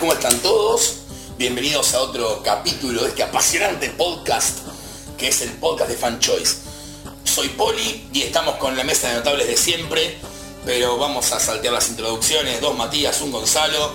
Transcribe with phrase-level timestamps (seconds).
[0.00, 0.96] ¿cómo están todos?
[1.38, 4.58] Bienvenidos a otro capítulo de este apasionante podcast
[5.16, 6.58] que es el podcast de Fan Choice.
[7.24, 10.16] Soy Poli y estamos con la mesa de notables de siempre,
[10.64, 13.92] pero vamos a saltear las introducciones, dos Matías, un Gonzalo,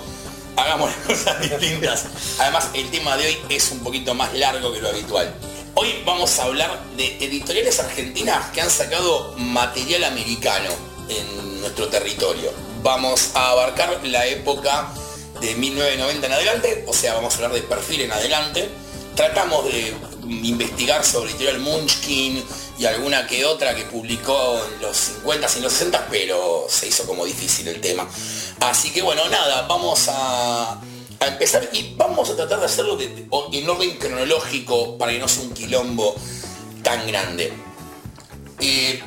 [0.58, 2.06] hagamos las cosas distintas.
[2.40, 5.34] Además, el tema de hoy es un poquito más largo que lo habitual.
[5.76, 10.70] Hoy vamos a hablar de editoriales argentinas que han sacado material americano
[11.08, 12.52] en nuestro territorio.
[12.82, 14.94] Vamos a abarcar la época
[15.44, 18.70] de 1990 en adelante, o sea, vamos a hablar de perfil en adelante.
[19.14, 19.94] Tratamos de
[20.26, 22.42] investigar sobre editorial Munchkin
[22.80, 27.06] y alguna que otra que publicó en los 50 y los 60, pero se hizo
[27.06, 28.08] como difícil el tema.
[28.62, 30.80] Así que bueno, nada, vamos a,
[31.28, 35.44] empezar y vamos a tratar de hacerlo de- en orden cronológico para que no sea
[35.44, 36.16] un quilombo
[36.82, 37.52] tan grande.
[38.60, 39.02] Eh,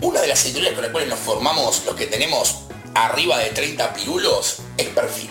[0.00, 2.56] una de las editoriales con las cuales nos formamos, los que tenemos
[2.94, 5.30] arriba de 30 pirulos, es Perfil.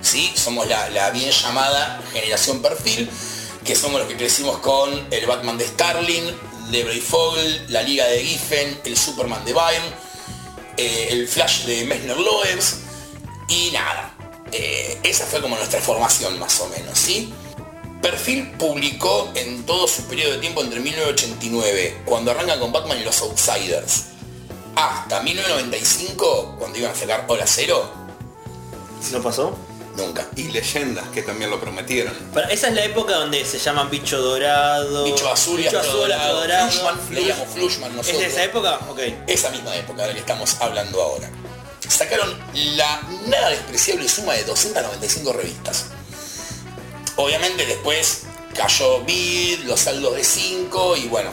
[0.00, 0.32] ¿Sí?
[0.34, 3.08] Somos la, la bien llamada generación Perfil,
[3.64, 6.32] que somos los que crecimos con el Batman de Starling,
[6.70, 9.92] de Breyfogle, la Liga de Giffen, el Superman de Byrne,
[10.76, 12.76] eh, el Flash de Messner Loebs,
[13.48, 14.14] y nada.
[14.52, 17.32] eh, esa fue como nuestra formación más o menos, ¿sí?
[18.02, 23.04] Perfil publicó en todo su periodo de tiempo entre 1989, cuando arranca con Batman y
[23.04, 24.06] los Outsiders,
[24.76, 27.90] hasta 1995, cuando iban a sacar Hola Cero,
[29.10, 29.56] ¿No pasó?
[29.96, 30.26] nunca.
[30.36, 32.14] y leyendas que también lo prometieron.
[32.32, 35.04] Pero esa es la época donde se llaman bicho dorado.
[35.04, 36.70] Bicho azul y bicho azul, dorado.
[36.70, 38.20] Flushman, leíamos Flushman ¿Es nosotros.
[38.22, 38.80] de esa época?
[38.88, 39.00] Ok.
[39.26, 41.28] Esa misma época de la que estamos hablando ahora.
[41.88, 45.86] Sacaron la nada despreciable suma de 295 revistas.
[47.16, 48.22] Obviamente después
[48.54, 51.30] cayó Bid, los saldos de 5 y bueno,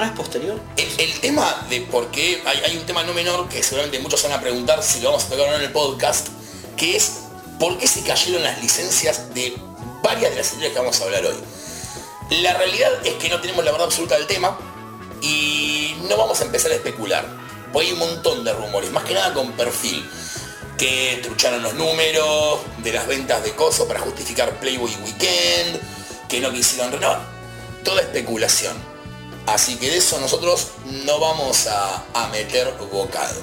[0.00, 0.60] Ah, es posterior.
[0.76, 4.40] El, tema de por qué, hay, un tema no menor que seguramente muchos van a
[4.40, 6.28] preguntar si lo vamos a tocar o no en el podcast,
[6.76, 7.22] que es
[7.58, 9.56] por qué se cayeron las licencias de
[10.00, 11.34] varias de las editoriales que vamos a hablar hoy.
[12.42, 14.56] La realidad es que no tenemos la verdad absoluta del tema
[15.20, 17.26] y no vamos a empezar a especular.
[17.72, 20.08] Porque hay un montón de rumores, más que nada con perfil,
[20.78, 25.80] que trucharon los números de las ventas de coso para justificar Playboy Weekend,
[26.28, 27.20] que no quisieron renovar.
[27.82, 28.87] Toda especulación.
[29.48, 33.40] Así que de eso nosotros no vamos a, a meter bocado.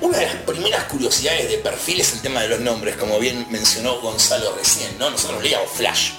[0.00, 3.46] Una de las primeras curiosidades de perfil es el tema de los nombres, como bien
[3.50, 5.10] mencionó Gonzalo recién, ¿no?
[5.10, 6.10] Nosotros leíamos Flash.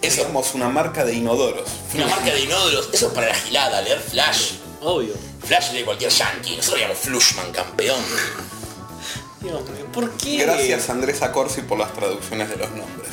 [0.00, 1.68] Eso, Somos una marca de inodoros.
[1.94, 4.52] una marca de inódulos, eso es para la gilada, leer Flash.
[4.80, 5.12] Obvio.
[5.44, 8.02] Flash de cualquier yankee, nosotros leíamos Flushman, campeón.
[9.40, 10.38] Dios mío, ¿por qué?
[10.38, 13.08] Gracias Andrés Acorsi por las traducciones de los nombres.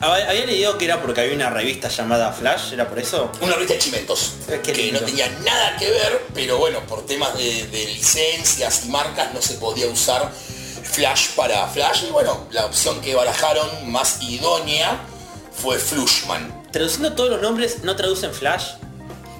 [0.00, 3.30] Había había leído que era porque había una revista llamada Flash, ¿era por eso?
[3.40, 7.36] Una revista de chimentos, Eh, que no tenía nada que ver, pero bueno, por temas
[7.36, 10.30] de, de licencias y marcas no se podía usar
[10.82, 12.04] Flash para Flash.
[12.08, 14.98] Y bueno, la opción que barajaron más idónea
[15.52, 16.64] fue Flushman.
[16.72, 18.72] Traduciendo todos los nombres, ¿no traducen Flash?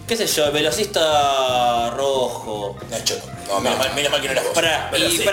[0.08, 0.50] ¿Qué sé yo?
[0.50, 2.76] Velocista rojo.
[2.90, 3.14] Nacho,
[3.46, 4.52] no, menos, mal, menos mal que no era vos.
[4.88, 5.24] Y Velocista.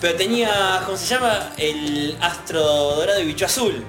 [0.00, 1.52] Pero tenía, ¿cómo se llama?
[1.56, 3.84] El astro dorado y bicho azul.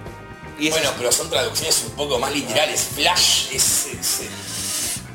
[0.58, 2.88] Y eso Bueno, pero son traducciones un poco más literales.
[2.96, 3.86] Flash es...
[3.88, 4.22] es-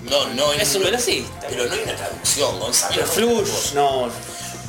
[0.04, 1.48] no, no es un velocista.
[1.48, 2.94] Pero no hay una traducción, Gonzalo.
[2.94, 4.08] Pero Flush, no.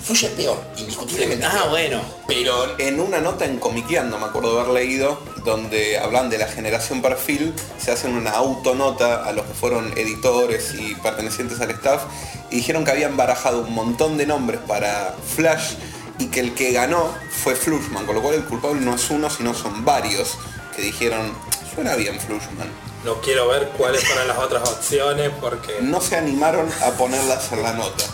[0.07, 1.45] Flush es peor, indiscutiblemente.
[1.45, 1.69] Ah, peor.
[1.69, 2.01] bueno.
[2.27, 6.47] Pero En una nota en Comiqueando, me acuerdo de haber leído, donde hablan de la
[6.47, 12.03] generación perfil, se hacen una autonota a los que fueron editores y pertenecientes al staff,
[12.49, 15.73] y dijeron que habían barajado un montón de nombres para Flash
[16.19, 19.29] y que el que ganó fue Flushman, con lo cual el culpable no es uno,
[19.29, 20.37] sino son varios
[20.73, 21.33] que dijeron,
[21.75, 22.69] suena bien Flushman.
[23.03, 27.61] No quiero ver cuáles fueron las otras opciones porque No se animaron a ponerlas en
[27.61, 28.05] la nota.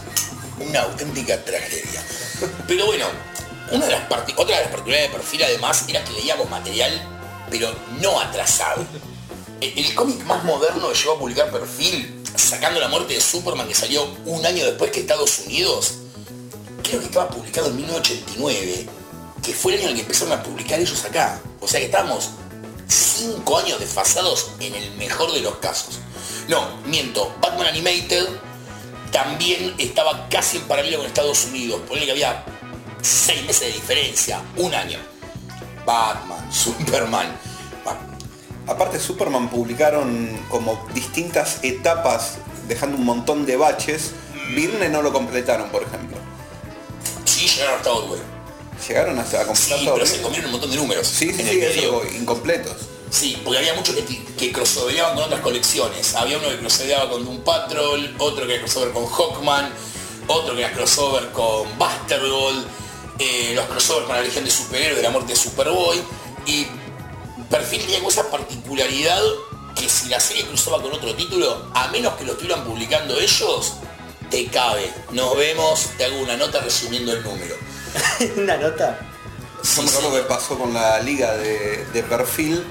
[0.59, 2.03] Una auténtica tragedia.
[2.67, 3.05] Pero bueno,
[3.71, 7.01] una otra de las particularidades de perfil además era que leíamos material,
[7.49, 8.85] pero no atrasado.
[9.61, 13.67] El, el cómic más moderno que llegó a publicar perfil, sacando la muerte de Superman
[13.67, 15.93] que salió un año después que Estados Unidos,
[16.83, 18.87] creo que estaba publicado en 1989,
[19.43, 21.41] que fue el año en el que empezaron a publicar ellos acá.
[21.59, 22.31] O sea que estábamos
[22.87, 25.99] cinco años desfasados en el mejor de los casos.
[26.47, 28.27] No, miento, Batman Animated
[29.13, 32.43] también estaba casi en paralelo con Estados Unidos, por que había
[33.01, 34.99] seis meses de diferencia, un año.
[35.85, 37.37] Batman, Superman.
[38.65, 42.35] Aparte Superman publicaron como distintas etapas,
[42.67, 44.11] dejando un montón de baches.
[44.55, 46.17] Virne no lo completaron, por ejemplo.
[47.25, 48.21] Sí, llegaron hasta Orwell.
[48.87, 49.95] Llegaron hasta a completar Sí, todo.
[49.95, 51.07] pero se comieron un montón de números.
[51.07, 52.77] Sí, sí, sí, eso incompletos.
[53.13, 56.15] Sí, porque había muchos que, que con otras colecciones.
[56.15, 59.71] Había uno que crossoveaba con Doom Patrol, otro que era crossover con Hawkman,
[60.27, 62.65] otro que era crossover con Buster Gold.
[63.19, 66.01] eh, los crossovers con la Legión de Superhéroes, de la muerte de Superboy,
[66.47, 66.65] y
[67.51, 69.21] Perfil tenía como esa particularidad
[69.75, 73.73] que si la serie cruzaba con otro título, a menos que lo estuvieran publicando ellos,
[74.31, 74.91] te cabe.
[75.11, 77.55] Nos vemos, te hago una nota resumiendo el número.
[78.37, 78.99] Una nota.
[79.77, 82.63] Me acuerdo que pasó con la liga de, de perfil,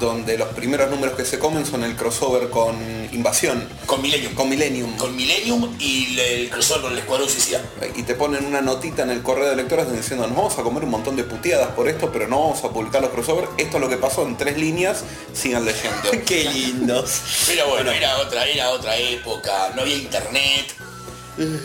[0.00, 2.74] donde los primeros números que se comen son el crossover con
[3.12, 4.34] Invasión, Con Millennium.
[4.34, 4.96] con Millennium.
[4.96, 7.62] Con Millennium y el crossover con el Escuadrón Suicida.
[7.94, 10.84] Y te ponen una notita en el correo de lectores diciendo nos vamos a comer
[10.84, 13.48] un montón de puteadas por esto, pero no vamos a publicar los crossovers.
[13.58, 15.04] Esto es lo que pasó en tres líneas,
[15.34, 16.10] sigan leyendo.
[16.26, 17.20] Qué lindos.
[17.46, 20.74] Pero bueno, era otra, era otra época, no había internet.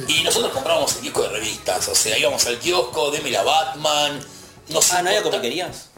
[0.07, 4.19] Y nosotros comprábamos el kiosco de revistas, o sea, íbamos al kiosco, deme la Batman.
[4.69, 5.89] No Ah, ¿no había comiquerías?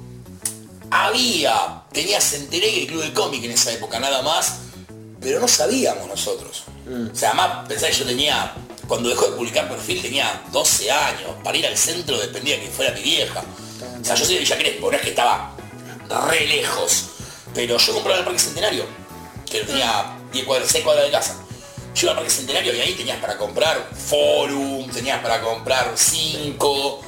[0.90, 4.60] Había, tenía Centenario y el Club de Cómic en esa época, nada más,
[5.20, 6.64] pero no sabíamos nosotros.
[7.12, 8.54] O sea, además pensá que yo tenía,
[8.88, 12.70] cuando dejó de publicar perfil tenía 12 años, para ir al centro dependía de que
[12.70, 13.44] fuera mi vieja.
[14.02, 15.54] O sea, yo soy de Villa Crespo, no es que estaba
[16.30, 17.06] re lejos,
[17.54, 18.86] pero yo compraba el Parque Centenario,
[19.50, 21.36] que tenía 10 cuadras, 6 cuadras de casa.
[21.94, 27.02] Yo iba al Parque Centenario y ahí tenías para comprar Forum, tenías para comprar 5,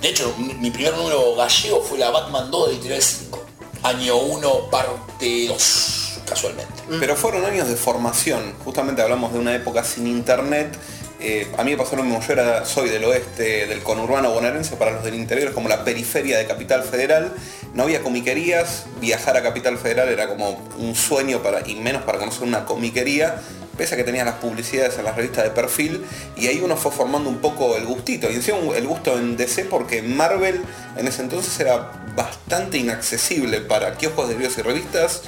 [0.00, 3.46] de hecho, mi primer número gallego fue la Batman 2 de Editorial 5.
[3.82, 6.82] Año 1, parte 2, casualmente.
[7.00, 8.54] Pero fueron años de formación.
[8.64, 10.76] Justamente hablamos de una época sin internet.
[11.20, 12.20] Eh, a mí me pasó lo mismo.
[12.20, 15.84] Yo era, soy del oeste, del conurbano bonaerense, para los del interior es como la
[15.84, 17.32] periferia de Capital Federal.
[17.74, 18.86] No había comiquerías.
[19.00, 23.40] Viajar a Capital Federal era como un sueño para, y menos para conocer una comiquería.
[23.78, 26.04] Pese a que tenías las publicidades en las revistas de perfil.
[26.36, 28.30] Y ahí uno fue formando un poco el gustito.
[28.30, 30.60] Y encima el gusto en DC porque Marvel
[30.96, 35.22] en ese entonces era bastante inaccesible para kioscos de videos y revistas.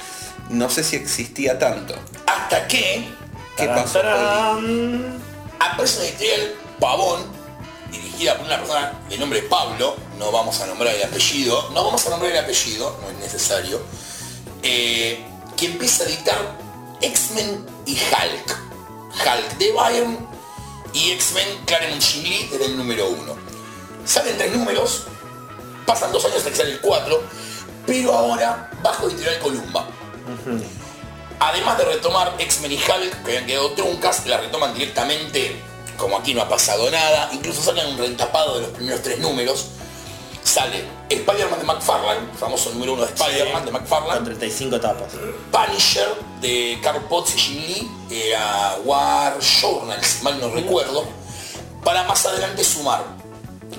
[0.49, 1.95] No sé si existía tanto.
[2.27, 3.07] Hasta que
[3.55, 3.99] ¿Qué pasó?
[3.99, 4.03] Poli?
[4.03, 5.21] Tarán.
[5.59, 7.21] aparece editorial Pavón,
[7.91, 12.05] dirigida por una persona de nombre Pablo, no vamos a nombrar el apellido, no vamos
[12.07, 13.81] a nombrar el apellido, no es necesario,
[14.63, 15.23] eh,
[15.57, 16.57] que empieza a editar
[17.01, 18.57] X-Men y Hulk.
[19.11, 20.27] Hulk de Bayern
[20.93, 23.35] y X-Men Claremont Lee desde el número 1.
[24.05, 25.03] Salen tres números,
[25.85, 27.23] pasan dos años hasta que sale el 4,
[27.85, 29.87] pero ahora bajo editorial Columba.
[31.39, 35.61] Además de retomar X-Men y Hulk, que habían quedado truncas, la retoman directamente,
[35.97, 39.67] como aquí no ha pasado nada, incluso sacan un retapado de los primeros tres números.
[40.43, 45.13] Sale Spider-Man de McFarlane, famoso número uno de Spider-Man de Con McFarlane, 35 tapas.
[45.51, 46.07] Punisher
[46.41, 51.05] de Carl Potts y Jim Lee, era War Journal, si mal no recuerdo,
[51.83, 53.03] para más adelante sumar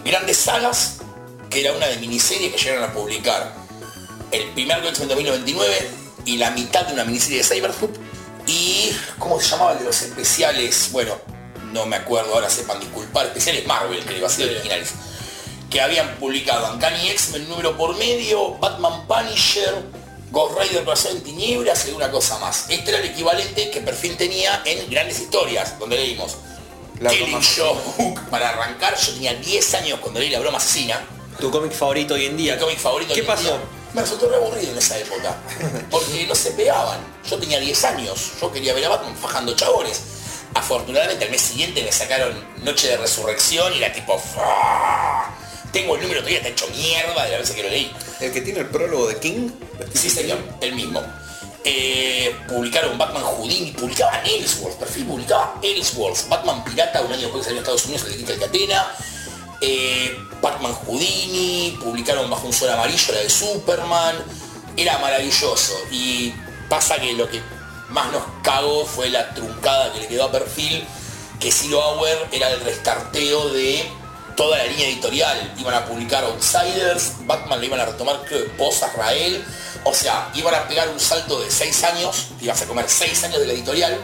[0.04, 0.98] grandes sagas,
[1.50, 3.54] que era una de miniseries que llegaron a publicar.
[4.30, 5.90] El primer X-Men de 2099
[6.24, 7.94] y la mitad de una miniserie de Cyberhoop
[8.46, 10.88] y ¿cómo se llamaba el de los especiales?
[10.92, 11.14] Bueno,
[11.72, 14.92] no me acuerdo, ahora sepan disculpar, especiales Marvel, creo, así de originales
[15.72, 19.74] que habían publicado Uncanny X-Men número por medio, Batman Punisher,
[20.30, 22.66] Ghost Rider Corazón en Tinieblas y una cosa más.
[22.68, 26.36] Este era el equivalente que Perfil tenía en grandes historias, donde leímos
[27.00, 27.40] La Killing.
[27.56, 28.96] Joke para arrancar.
[28.98, 31.00] Yo tenía 10 años cuando leí La Broma Asesina.
[31.40, 32.54] Tu cómic favorito hoy en día.
[32.54, 33.14] Mi cómic favorito.
[33.14, 33.42] ¿Qué hoy en pasó?
[33.42, 33.58] día.
[33.94, 35.36] Me resultó re aburrido en esa época.
[35.90, 36.98] Porque no se pegaban.
[37.28, 38.32] Yo tenía 10 años.
[38.40, 40.00] Yo quería ver a Batman fajando chabones.
[40.54, 42.32] Afortunadamente al mes siguiente me sacaron
[42.62, 44.18] Noche de Resurrección y era tipo...
[44.18, 45.34] "Fua".
[45.72, 47.90] Tengo el número todavía, está hecho mierda de la vez que lo leí.
[48.20, 49.50] El que tiene el prólogo de King.
[49.94, 51.02] Sí, señor, el mismo.
[51.64, 57.44] Eh, publicaron Batman Houdini, publicaban Ellsworth, perfil publicaba Ellsworth, Batman Pirata, un año después que
[57.44, 58.94] salió a Estados Unidos, el de Quinta Catena,
[59.60, 64.16] eh, Batman Houdini, publicaron Bajo un Sol Amarillo, la de Superman,
[64.76, 65.72] era maravilloso.
[65.92, 66.34] Y
[66.68, 67.40] pasa que lo que
[67.90, 70.84] más nos cagó fue la truncada que le quedó a perfil,
[71.38, 73.88] que Silo Auer era el restarteo de
[74.36, 75.54] toda la línea editorial.
[75.58, 79.44] Iban a publicar Outsiders, Batman le iban a retomar, creo, Posa, Rael.
[79.84, 83.24] O sea, iban a pegar un salto de 6 años, te ibas a comer 6
[83.24, 83.98] años de la editorial,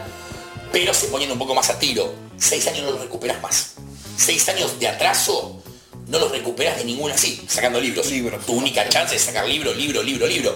[0.72, 2.12] pero se ponían un poco más a tiro.
[2.38, 3.74] 6 años no los recuperas más.
[4.16, 5.62] 6 años de atraso
[6.08, 8.06] no los recuperas de ninguna así, sacando libros.
[8.10, 8.44] Libros.
[8.44, 10.54] Tu única chance es sacar libro, libro, libro, libro.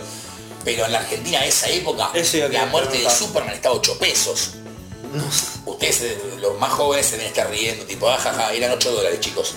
[0.65, 2.11] Pero en la Argentina de esa época,
[2.51, 3.11] la muerte de.
[3.11, 4.51] Superman estaba a 8 pesos.
[5.67, 9.21] Ustedes, eh, los más jóvenes, se deben estar riendo, tipo, ah, jaja, eran 8 dólares,
[9.21, 9.55] chicos.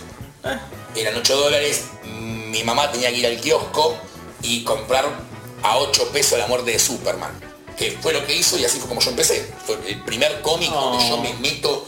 [0.96, 1.84] Eran 8 dólares.
[2.04, 3.98] mm, Mi mamá tenía que ir al kiosco
[4.42, 5.06] y comprar
[5.64, 7.32] a 8 pesos la muerte de Superman.
[7.78, 9.52] Que fue lo que hizo y así fue como yo empecé.
[9.66, 11.86] Fue el primer cómic donde yo me meto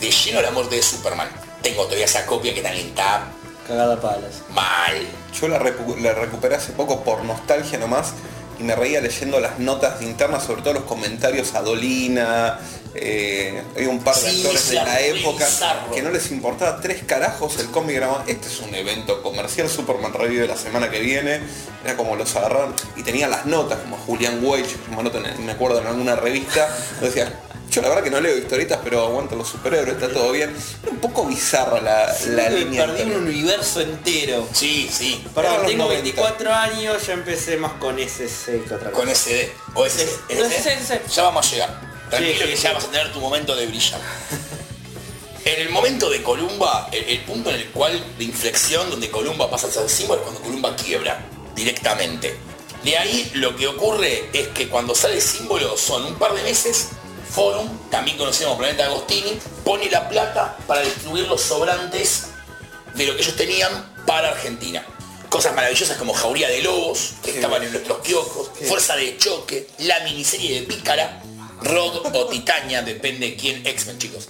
[0.00, 1.28] de lleno a la muerte de Superman.
[1.62, 3.26] Tengo todavía esa copia que también está
[3.66, 4.42] Cagada a palas.
[4.50, 5.06] mal.
[5.40, 8.12] Yo la, recu- la recuperé hace poco por nostalgia nomás
[8.58, 12.58] y me reía leyendo las notas internas, sobre todo los comentarios a Dolina,
[12.96, 15.90] Eh, hay un par de Sí, actores de la época bizarro.
[15.92, 20.12] que no les importaba tres carajos el cómic era este es un evento comercial Superman
[20.12, 21.40] Review de la semana que viene
[21.84, 25.50] era como los agarraron y tenían las notas como Julian Wage como nota en- me
[25.50, 26.68] acuerdo en alguna revista
[27.00, 27.32] decía
[27.74, 30.90] yo la verdad que no leo historietas pero aguanto los superhéroes está todo bien era
[30.92, 32.14] un poco bizarra la, la
[32.46, 34.48] Creo que línea perdí un universo entero.
[34.52, 35.24] Sí, sí.
[35.34, 36.02] Perdón, los tengo 90.
[36.02, 39.14] 24 años, yo empecé más con SC que otra Con cosa.
[39.14, 39.52] SD.
[39.74, 40.06] O SD.
[40.38, 40.94] No, sí, sí, sí.
[41.14, 41.80] Ya vamos a llegar.
[42.10, 42.62] Tranquilo Sí, sí, que sí.
[42.62, 44.00] ya vas a tener tu momento de brillar.
[45.44, 49.50] En el momento de Columba, el, el punto en el cual de inflexión donde Columba
[49.50, 51.22] pasa a ser símbolo es cuando Columba quiebra
[51.54, 52.34] directamente.
[52.82, 56.42] De ahí lo que ocurre es que cuando sale el símbolo son un par de
[56.42, 56.88] meses,
[57.34, 62.28] Forum, también conocido como Planeta Agostini, pone la plata para distribuir los sobrantes
[62.94, 64.86] de lo que ellos tenían para Argentina.
[65.28, 69.98] Cosas maravillosas como Jauría de Lobos, que estaban en nuestros kioscos, Fuerza de Choque, la
[70.00, 71.22] miniserie de Pícara,
[71.60, 74.28] Rod o Titania, depende de quién, X-Men chicos.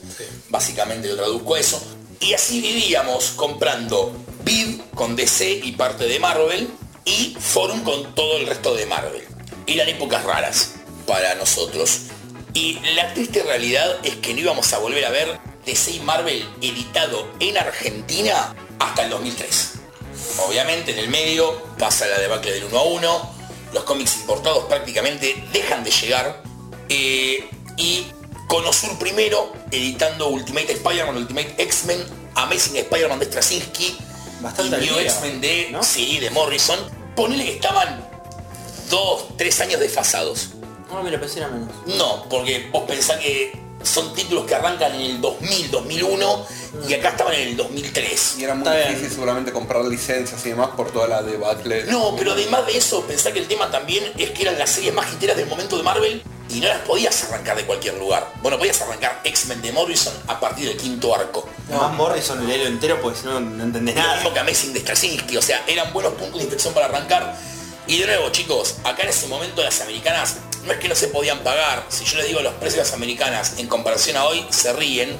[0.48, 1.82] Básicamente lo traduzco eso.
[2.20, 6.70] Y así vivíamos comprando Vid con DC y parte de Marvel
[7.04, 9.24] y Forum con todo el resto de Marvel.
[9.66, 12.13] Eran épocas raras para nosotros.
[12.54, 17.28] Y la triste realidad es que no íbamos a volver a ver DC Marvel editado
[17.40, 19.72] en Argentina hasta el 2003.
[20.46, 23.34] Obviamente en el medio pasa la debacle del 1 a 1,
[23.72, 26.42] los cómics importados prácticamente dejan de llegar
[26.88, 28.06] eh, y
[28.46, 32.04] Conosur primero editando Ultimate Spider-Man, Ultimate X-Men,
[32.36, 33.96] Amazing Spider-Man de Straczynski
[34.40, 35.82] Bastante y New X-Men de, ¿no?
[35.82, 36.78] sí, de Morrison.
[37.16, 38.06] Ponele que estaban
[38.90, 40.50] dos, tres años desfasados.
[40.94, 41.68] No, me lo pensé era menos.
[41.86, 46.46] No, porque vos pensás que son títulos que arrancan en el 2000, 2001
[46.88, 48.36] y acá estaban en el 2003.
[48.38, 48.88] y era muy Está bien.
[48.90, 53.02] difícil seguramente comprar licencias y demás por toda la debacle No, pero además de eso,
[53.02, 55.82] pensá que el tema también es que eran las series más hiteras del momento de
[55.82, 58.32] Marvel y no las podías arrancar de cualquier lugar.
[58.42, 61.46] Bueno, podías arrancar X-Men de Morrison a partir del quinto arco.
[61.68, 64.14] Además Morrison leerlo entero pues no, no entendés Lo nada.
[64.16, 67.36] mismo que Amazing de Straczynski, o sea, eran buenos puntos de inflexión para arrancar.
[67.86, 71.08] Y de nuevo, chicos, acá en ese momento las americanas no es que no se
[71.08, 71.84] podían pagar.
[71.88, 75.18] Si yo les digo los precios de las americanas en comparación a hoy, se ríen.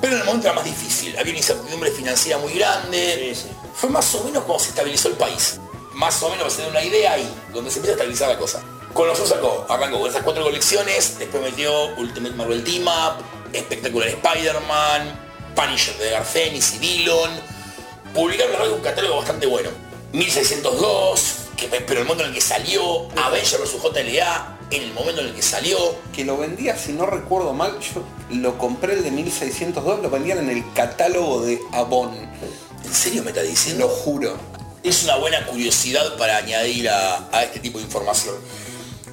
[0.00, 1.16] Pero en el momento era más difícil.
[1.18, 3.34] Había una incertidumbre financiera muy grande.
[3.34, 3.48] Sí, sí.
[3.74, 5.60] Fue más o menos como se estabilizó el país.
[5.92, 8.62] Más o menos para tener una idea ahí, donde se empieza a estabilizar la cosa.
[8.92, 14.08] Con los sacó, arrancó con esas cuatro colecciones, después metió Ultimate Marvel Team Up, Espectacular
[14.08, 17.30] Spider-Man, Punisher de Garcenis y Dillon.
[18.12, 19.70] Publicaron un catálogo bastante bueno.
[20.12, 25.20] 1602, que, pero el momento en el que salió, Avenger vs JLA, en el momento
[25.20, 25.76] en el que salió,
[26.14, 30.38] que lo vendía, si no recuerdo mal, yo lo compré el de 1602, lo vendían
[30.38, 32.12] en el catálogo de Avon,
[32.84, 33.88] ¿en serio me está lo diciendo?
[33.88, 34.36] juro.
[34.82, 38.34] Es una buena curiosidad para añadir a, a este tipo de información.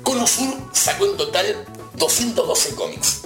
[0.01, 3.21] Conosur sacó en total 212 cómics,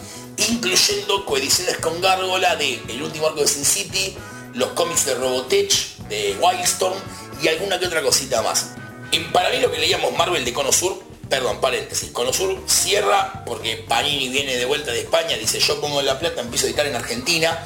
[0.50, 4.18] incluyendo coediciones con Gárgola de El último arco de Sin City,
[4.56, 6.98] los cómics de Robotech, de Wildstorm
[7.44, 8.72] y alguna que otra cosita más.
[9.12, 14.66] En paralelo que leíamos Marvel de Conosur, perdón, paréntesis, Conosur cierra porque Panini viene de
[14.66, 17.58] vuelta de España, dice yo pongo la plata, empiezo a editar en Argentina.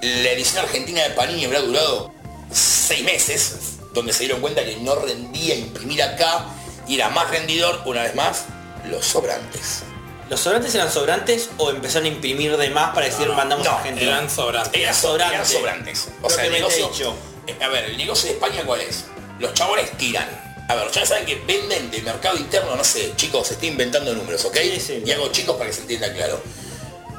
[0.00, 2.12] La edición argentina de Panini habrá durado
[2.50, 3.54] seis meses,
[3.92, 6.46] donde se dieron cuenta que no rendía imprimir acá
[6.88, 8.44] y era más rendidor, una vez más,
[8.90, 9.82] los sobrantes.
[10.28, 13.76] ¿Los sobrantes eran sobrantes o empezaron a imprimir de más para decir mandamos no, a
[13.78, 14.10] Argentina?
[14.12, 14.80] Eran sobrantes.
[14.80, 15.44] Eran Sobrante.
[15.46, 15.52] sobrantes.
[15.52, 16.08] Eran sobrantes.
[16.22, 17.14] O sea, que el negocio...
[17.46, 19.04] Eh, A ver, el negocio de España cuál es?
[19.38, 20.51] Los chabones tiran.
[20.68, 24.44] A ver, chabones saben que venden del mercado interno, no sé, chicos, estoy inventando números,
[24.44, 24.56] ¿ok?
[24.56, 25.02] Sí, sí.
[25.04, 26.40] y hago chicos para que se entienda claro.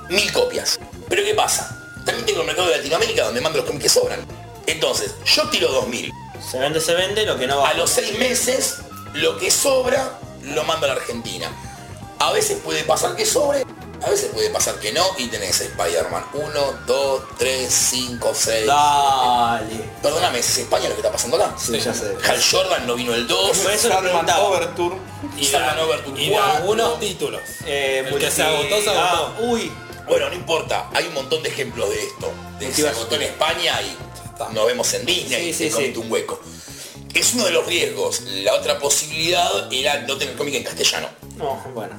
[0.09, 0.79] Mil copias.
[1.09, 1.79] Pero ¿qué pasa?
[2.05, 4.25] También tengo el mercado de Latinoamérica donde mando los cómics que sobran.
[4.65, 6.11] Entonces, yo tiro 2000.
[6.51, 7.69] Se vende, se vende, lo que no va.
[7.69, 8.77] A los seis meses,
[9.13, 11.51] lo que sobra lo mando a la Argentina.
[12.19, 13.65] A veces puede pasar que sobre,
[14.05, 18.65] a veces puede pasar que no, y tenés Spider-Man 1, 2, 3, 5, 6.
[18.67, 19.75] Dale.
[20.01, 21.55] Perdóname, ¿es España lo que está pasando acá?
[21.57, 22.15] Sí, ya sé.
[22.27, 23.57] Hal Jordan no vino el 2.
[23.57, 24.29] Por eso lo Sandman.
[24.39, 24.95] Overture,
[25.37, 26.53] Y Overture y de 4.
[26.57, 27.41] algunos títulos.
[27.65, 29.43] Eh, el que se agotó, se ah, agotó.
[29.43, 29.71] uy.
[30.07, 32.31] Bueno, no importa, hay un montón de ejemplos de esto.
[32.59, 33.97] De se agotó en España y
[34.53, 35.99] nos vemos en Disney Sí, y sí, se comete sí.
[35.99, 36.41] un hueco.
[37.13, 38.21] Es uno de los riesgos.
[38.21, 41.07] La otra posibilidad era no tener cómic en castellano.
[41.37, 41.93] No, bueno.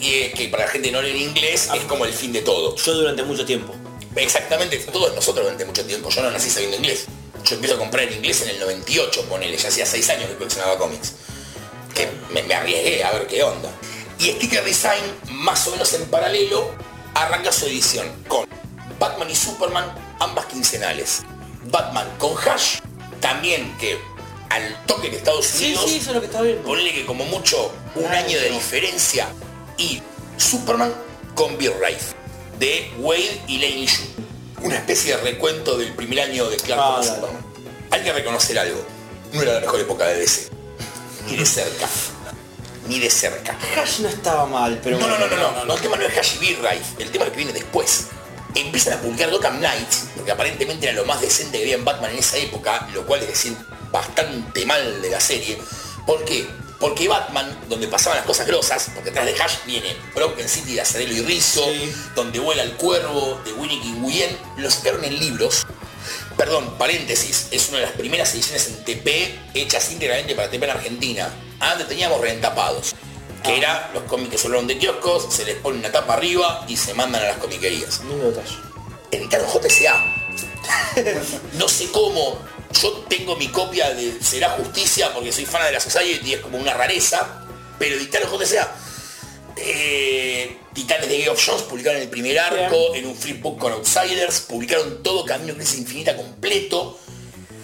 [0.00, 2.76] Que, que para la gente no lee inglés es como el fin de todo.
[2.76, 3.74] Yo durante mucho tiempo.
[4.14, 6.08] Exactamente, todos nosotros durante mucho tiempo.
[6.10, 7.06] Yo no nací sabiendo inglés.
[7.44, 10.36] Yo empiezo a comprar en inglés en el 98, ponele, ya hacía 6 años que
[10.36, 11.12] coleccionaba cómics.
[11.94, 13.70] Que me, me arriesgué a ver qué onda.
[14.18, 16.70] Y Sticker Design, más o menos en paralelo,
[17.14, 18.46] arranca su edición con
[18.98, 21.22] Batman y Superman, ambas quincenales.
[21.70, 22.78] Batman con Hash,
[23.20, 23.98] también que
[24.50, 27.06] al toque de Estados Unidos, sí, eso es lo que viendo.
[27.06, 29.28] como mucho un año de diferencia
[29.78, 30.02] y
[30.36, 30.92] Superman
[31.34, 32.14] con Bill Wraith.
[32.58, 34.02] de Wade y Lane Yu.
[34.62, 37.02] Una especie de recuento del primer año de Clark Ah.
[37.02, 37.44] Superman.
[37.90, 38.82] Hay que reconocer algo.
[39.32, 40.48] No era la mejor época de DC.
[41.28, 41.86] Ni de cerca.
[42.88, 43.58] Ni de cerca.
[43.76, 46.16] Hash no estaba mal, pero No, no, no, no, no, no, el tema no es
[46.16, 48.06] Hash y Rife, el tema es que viene después.
[48.54, 52.12] Empiezan a publicar Gotham Knights, porque aparentemente era lo más decente que había en Batman
[52.12, 53.54] en esa época, lo cual es decir
[53.92, 55.58] bastante mal de la serie.
[56.06, 56.46] ¿Por qué?
[56.78, 60.82] Porque Batman, donde pasaban las cosas grosas, porque atrás de Hash viene Broken City de
[60.82, 61.92] Acerelo y Rizzo, Sí.
[62.14, 65.66] donde vuela el cuervo, de Winnie King Nguyen, lo sacaron en libros.
[66.36, 70.70] Perdón, paréntesis, es una de las primeras ediciones en TP hechas íntegramente para TP en
[70.70, 71.34] Argentina.
[71.60, 72.94] Antes teníamos rentapados,
[73.42, 76.76] que era los cómics que sobraron de kioscos, se les pone una tapa arriba y
[76.76, 78.00] se mandan a las comiquerías.
[78.04, 78.54] Lindo detalle.
[79.10, 80.04] Editaron JSA.
[81.54, 82.38] No sé cómo.
[82.80, 86.40] Yo tengo mi copia de Será Justicia porque soy fan de la Society y es
[86.40, 87.44] como una rareza.
[87.78, 88.74] Pero editaron JSA.
[89.56, 94.40] Eh, Titanes de Game of Jones publicaron el primer arco en un flipbook con Outsiders.
[94.40, 96.98] Publicaron todo Camino Crisis Infinita completo.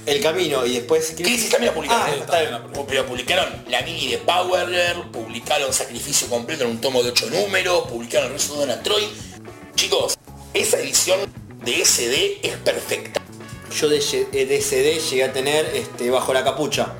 [0.04, 1.14] El camino y después...
[1.16, 2.06] Crisis también la publicaron.
[2.08, 2.86] Ah, está bien.
[2.88, 7.30] Pero publicaron la mini de Power Girl, publicaron Sacrificio Completo en un tomo de 8
[7.30, 9.08] números, publicaron el resto de Donna Troy.
[9.76, 10.18] Chicos,
[10.54, 11.20] esa edición
[11.64, 13.21] de SD es perfecta.
[13.78, 13.98] Yo de,
[14.32, 16.94] eh, de CD llegué a tener este, bajo la capucha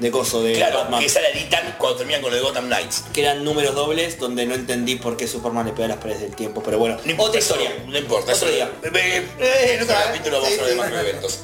[0.00, 1.00] de coso de Claro, Batman.
[1.00, 3.04] que esa la editan cuando terminan con lo de Gotham Knights.
[3.12, 6.20] que eran números dobles donde no entendí por qué Superman le pega a las paredes
[6.20, 7.72] del tiempo, pero bueno, No importa, otra historia.
[7.86, 8.70] No importa, Otro día.
[8.84, 10.78] Eh, eh, en otro capítulo vamos a sí, hablar de sí.
[10.80, 11.38] macroeventos.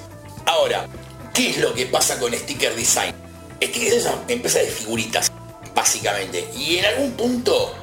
[0.47, 0.87] Ahora,
[1.33, 3.14] ¿qué es lo que pasa con Sticker Design?
[3.62, 5.33] Sticker Design es una empresa de figuritas,
[5.75, 6.49] básicamente.
[6.57, 7.75] Y en algún punto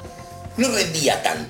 [0.57, 1.47] no rendía tan.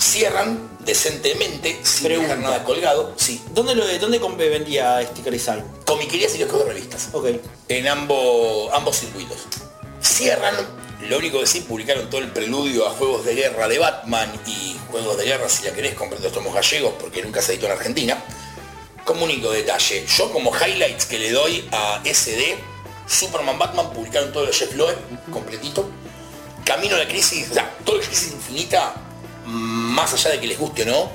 [0.00, 2.34] Cierran decentemente, sin Pregunta.
[2.34, 3.12] dejar nada colgado.
[3.16, 4.18] Sí, ¿Dónde, lo, ¿Dónde
[4.48, 5.62] vendía Sticker Design?
[5.84, 7.10] comiquerías y los de revistas.
[7.12, 7.26] Ok.
[7.68, 9.36] en ambos, ambos circuitos.
[10.00, 10.54] Cierran,
[11.08, 14.76] lo único que sí, publicaron todo el preludio a juegos de guerra de Batman y
[14.90, 17.72] juegos de guerra, si la querés, comprar los tomos gallegos porque nunca se editó en
[17.72, 18.24] Argentina.
[19.04, 22.56] Como único detalle, yo como highlights que le doy a SD,
[23.06, 24.96] Superman Batman publicaron todo de Jeff Loeb,
[25.30, 25.88] completito.
[26.64, 28.94] Camino a la crisis, o sea, todo la crisis infinita,
[29.98, 31.10] más allá de que les guste o no,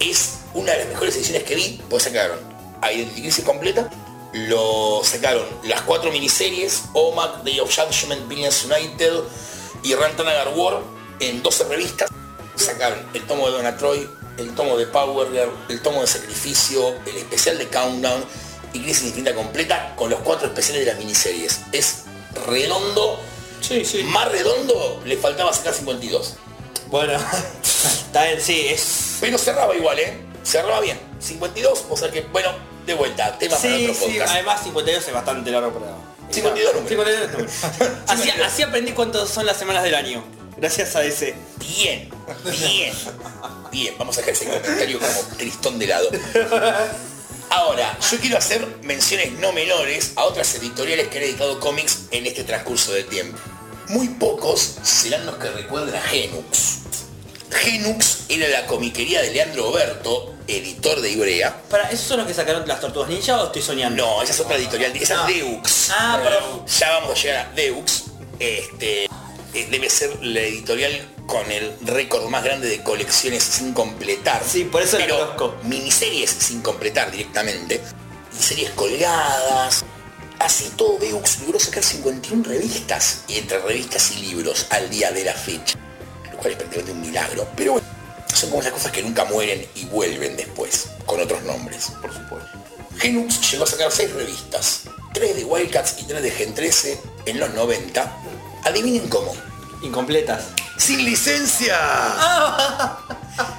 [0.00, 2.38] es una de las mejores ediciones que vi, pues sacaron
[2.82, 3.88] Identity Crisis completa,
[4.32, 9.12] lo sacaron las cuatro miniseries, OMAC, Day of Judgment, Billions United
[9.82, 10.80] y Rantanagar War
[11.20, 12.08] en 12 revistas.
[12.56, 16.94] Sacaron el tomo de Donna Troy, el tomo de Power Girl, el tomo de Sacrificio,
[17.06, 18.24] el especial de Countdown
[18.72, 21.60] y Crisis Infinita completa con los cuatro especiales de las miniseries.
[21.72, 22.04] Es
[22.46, 23.20] redondo,
[23.60, 24.02] Sí, sí.
[24.04, 26.34] más redondo le faltaba sacar 52.
[26.88, 27.18] Bueno,
[27.84, 29.18] está bien, sí, es...
[29.20, 30.18] Pero cerraba igual, ¿eh?
[30.44, 30.98] Cerraba bien.
[31.20, 32.50] 52, o sea que, bueno,
[32.86, 34.32] de vuelta, tema para Sí, otro sí, podcast.
[34.34, 35.92] además 52 es bastante largo para...
[36.30, 36.88] 52 números.
[36.88, 37.52] 52 números.
[38.08, 40.24] así, así aprendí cuántas son las semanas del año.
[40.56, 41.34] Gracias a ese.
[41.58, 42.08] Bien,
[42.44, 42.94] bien,
[43.70, 43.94] bien.
[43.98, 46.08] Vamos a dejar ese comentario como tristón de lado.
[47.50, 52.26] Ahora, yo quiero hacer menciones no menores a otras editoriales que han editado cómics en
[52.26, 53.38] este transcurso de tiempo.
[53.88, 56.78] Muy pocos serán los que recuerden a Genux.
[57.52, 61.62] Genux era la comiquería de Leandro Oberto, editor de Ibrea.
[61.68, 64.04] Para, ¿esos son los que sacaron las tortugas ninja o estoy soñando?
[64.04, 65.30] No, esa es otra editorial, esa Ah.
[65.30, 65.90] es Deux.
[65.90, 66.66] Ah, perdón.
[66.66, 68.04] Ya vamos a llegar a Deux.
[68.38, 74.42] Este, eh, debe ser la editorial con el récord más grande de colecciones sin completar.
[74.46, 75.54] Sí, por eso Pero conozco.
[75.64, 77.80] miniseries sin completar directamente.
[78.38, 79.84] Y series colgadas.
[80.38, 83.22] Así todo Deux logró sacar 51 revistas.
[83.28, 85.78] Y entre revistas y libros al día de la fecha.
[86.42, 87.46] Cual es prácticamente un milagro.
[87.56, 87.86] Pero bueno,
[88.34, 90.88] son como esas cosas que nunca mueren y vuelven después.
[91.06, 92.50] Con otros nombres, por supuesto.
[92.98, 94.82] Genux llegó a sacar seis revistas,
[95.14, 98.16] tres de Wildcats y tres de Gen 13 en los 90.
[98.64, 99.32] Adivinen cómo.
[99.82, 100.48] Incompletas.
[100.76, 101.78] ¡Sin licencia!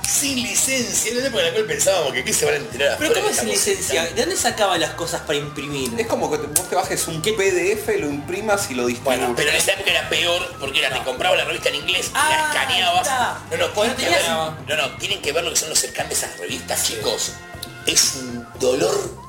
[0.08, 2.95] Sin licencia, en la época en la cual pensábamos que aquí se van a enterar
[2.99, 4.04] Pero ¿cómo es sin licencia?
[4.06, 5.91] ¿De dónde sacaban las cosas para imprimir?
[5.99, 9.19] Es como que te- vos te bajes un PDF, lo imprimas y lo distribuyes.
[9.19, 12.12] Bueno, pero en esa época era peor porque era, te compraba la revista en inglés,
[12.13, 13.02] Ah, la escaneabas.
[13.02, 13.39] está.
[13.52, 14.21] No, no, tienen no que tenías-
[14.67, 17.32] ver, no, no, tienen que ver lo que son los cercanos de esas revistas, chicos.
[17.88, 19.23] Es un dolor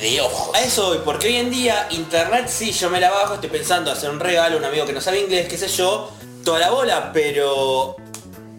[0.00, 0.54] de ojos.
[0.56, 3.92] A eso voy, porque hoy en día internet sí, yo me la bajo, estoy pensando
[3.92, 6.12] hacer un regalo a un amigo que no sabe inglés, qué sé yo,
[6.44, 7.96] toda la bola, pero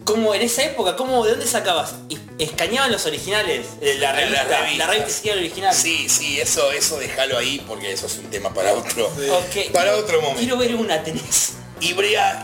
[0.06, 1.94] como en esa época, ¿cómo, ¿de dónde sacabas?
[2.10, 4.46] Y- Escaneaban los originales, eh, la revista,
[4.78, 5.76] la revista el original.
[5.76, 9.12] Sí, sí, eso, eso déjalo ahí porque eso es un tema para otro,
[9.74, 10.40] para otro momento.
[10.40, 11.52] Quiero ver una tenés.
[11.82, 12.42] Ibrea,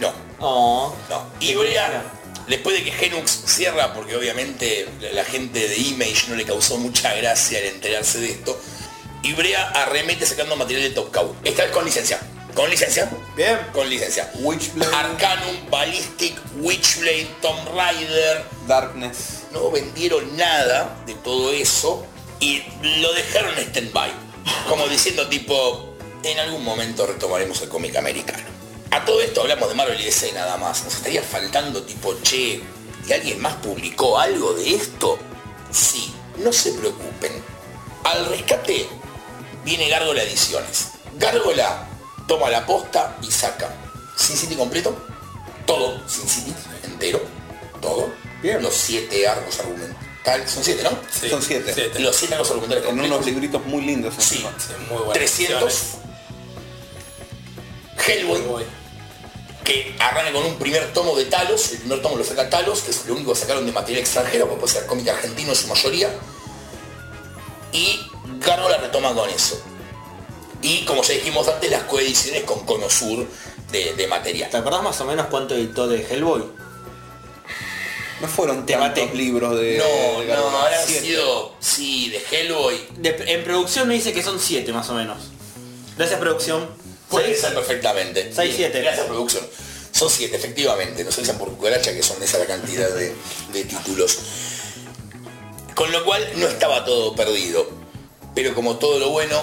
[0.00, 0.94] no, Oh.
[1.10, 1.26] no.
[1.40, 2.02] Ibrea,
[2.48, 6.78] después de que Genux cierra, porque obviamente la, la gente de Image no le causó
[6.78, 8.58] mucha gracia al enterarse de esto,
[9.22, 11.36] Ibrea arremete sacando material de Top Cow.
[11.44, 12.18] Esta vez con licencia.
[12.54, 13.10] Con licencia.
[13.36, 13.58] Bien.
[13.72, 14.30] Con licencia.
[14.36, 14.94] Witchblade.
[14.94, 18.44] Arcanum, Ballistic, Witchblade, Tomb Raider.
[18.68, 19.42] Darkness.
[19.52, 22.06] No vendieron nada de todo eso
[22.38, 22.62] y
[23.00, 24.12] lo dejaron en stand-by.
[24.68, 28.44] Como diciendo tipo, en algún momento retomaremos el cómic americano.
[28.92, 30.84] A todo esto hablamos de Marvel y DC nada más.
[30.84, 32.62] Nos estaría faltando tipo, che,
[33.06, 35.18] ¿y alguien más publicó algo de esto?
[35.72, 37.32] Sí, no se preocupen.
[38.04, 38.86] Al rescate
[39.64, 40.90] viene Gárgola Ediciones.
[41.14, 41.88] Gárgola
[42.26, 43.68] toma la posta y saca
[44.16, 44.96] Sin City completo,
[45.66, 47.20] todo Sin City entero,
[47.80, 48.10] todo.
[48.42, 48.62] Bien.
[48.62, 50.90] Los siete arcos argumentales, son siete, ¿no?
[51.10, 51.90] Sí, Son siete.
[51.98, 53.16] Los siete arcos argumentales En completos.
[53.16, 54.14] unos libritos muy lindos.
[54.18, 54.36] Sí.
[54.36, 54.44] Sí,
[54.90, 55.62] muy buenas 300.
[55.62, 55.94] opciones.
[58.06, 58.64] Hellboy,
[59.64, 62.90] que arranca con un primer tomo de Talos, el primer tomo lo saca Talos, que
[62.90, 65.66] es lo único que sacaron de material extranjero, porque puede ser cómic argentino en su
[65.68, 66.10] mayoría.
[67.72, 68.00] Y
[68.40, 69.60] Gárgola retoma con eso.
[70.64, 73.26] Y como ya dijimos antes, las coediciones con Cono Sur
[73.70, 74.50] de, de material.
[74.50, 76.42] ¿Te acordás más o menos cuánto editó de Hellboy?
[78.20, 79.76] No fueron tantos libros de...
[79.78, 81.06] No, de no, habrán Siete.
[81.06, 82.80] sido, sí, de Hellboy.
[82.96, 85.18] De- en producción me dice que son 7 más o menos.
[85.98, 86.66] Gracias producción.
[87.10, 88.32] Puede ser perfectamente.
[88.34, 88.80] Seis, Bien, siete.
[88.80, 89.46] Gracias producción.
[89.92, 91.04] Son siete, efectivamente.
[91.04, 93.14] Nos avisan por cucaracha que son esa la cantidad de,
[93.52, 94.18] de títulos.
[95.74, 97.68] Con lo cual no estaba todo perdido.
[98.34, 99.40] Pero como todo lo bueno,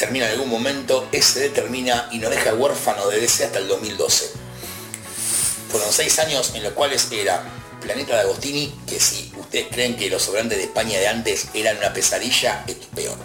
[0.00, 4.30] termina en algún momento, SD termina y nos deja huérfano de DC hasta el 2012.
[5.70, 7.44] Fueron seis años en los cuales era
[7.82, 11.76] Planeta de Agostini, que si ustedes creen que los sobrantes de España de antes eran
[11.76, 13.16] una pesadilla, es peor.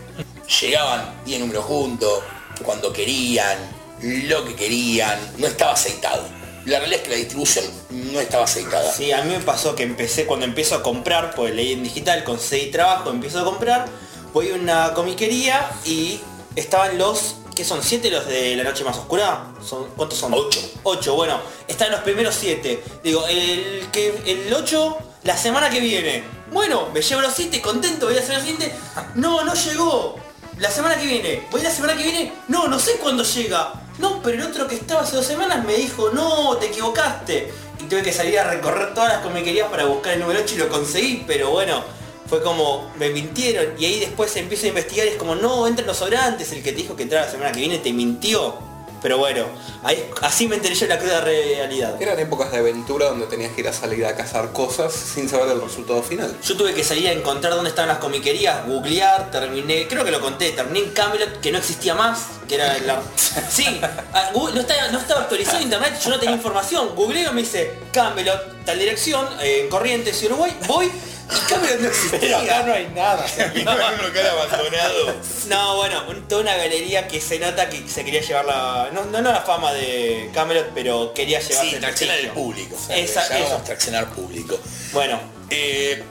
[0.62, 2.24] Llegaban 10 números juntos,
[2.62, 3.58] cuando querían,
[4.02, 6.28] lo que querían, no estaba aceitado.
[6.66, 8.92] La realidad es que la distribución no estaba aceitada.
[8.92, 12.26] Sí, a mí me pasó que empecé, cuando empiezo a comprar, pues leí en digital,
[12.26, 13.88] conseguí trabajo, empiezo a comprar,
[14.34, 16.20] voy a una comiquería y
[16.56, 17.84] estaban los, ¿qué son?
[17.84, 19.54] ¿Siete los de la noche más oscura?
[19.63, 20.34] ¿Son, ¿Cuántos son?
[20.34, 20.60] Ocho.
[20.84, 22.84] Ocho, bueno, están los primeros siete.
[23.04, 26.24] Digo, el que el 8 la semana que viene.
[26.52, 28.72] Bueno, me llevo los siete, contento, voy a hacer el siguiente.
[29.15, 30.15] No, no llegó.
[30.60, 31.48] La semana que viene.
[31.52, 32.32] Voy la semana que viene.
[32.48, 33.74] No, no sé cuándo llega.
[33.98, 37.52] No, pero el otro que estaba hace dos semanas me dijo, no, te equivocaste.
[37.80, 40.58] Y tuve que salir a recorrer todas las comiquerías para buscar el número 8 y
[40.60, 41.84] lo conseguí, pero bueno,
[42.28, 43.80] fue como, me mintieron.
[43.80, 46.72] Y ahí después empiezo a investigar y es como, no, entran los sobrantes, el que
[46.72, 48.76] te dijo que entrara la semana que viene te mintió.
[49.06, 49.46] Pero bueno,
[49.84, 52.02] ahí, así me enteré yo de la cruda realidad.
[52.02, 55.50] Eran épocas de aventura donde tenías que ir a salir a cazar cosas sin saber
[55.50, 56.36] el resultado final.
[56.44, 60.20] Yo tuve que salir a encontrar dónde estaban las comiquerías, googlear, terminé, creo que lo
[60.20, 63.00] conté, terminé en Camelot, que no existía más, que era la...
[63.48, 66.96] Sí, ah, no estaba, no estaba actualizado internet, yo no tenía información.
[66.96, 70.90] Googleo me dice, Camelot, tal dirección, eh, en Corrientes Uruguay, voy
[71.30, 72.38] no existía.
[72.74, 73.26] hay nada.
[73.56, 75.16] un local abandonado.
[75.48, 78.90] No, bueno, un- toda una galería que se nota que se quería llevar la...
[78.94, 82.44] No, no, no la fama de Camelot, pero quería llevarse Sí, el traccionar el prestigio.
[82.44, 82.78] público.
[82.90, 83.62] Esa- Llamamos eso.
[83.64, 84.60] traccionar público.
[84.94, 86.04] Bueno, Eh,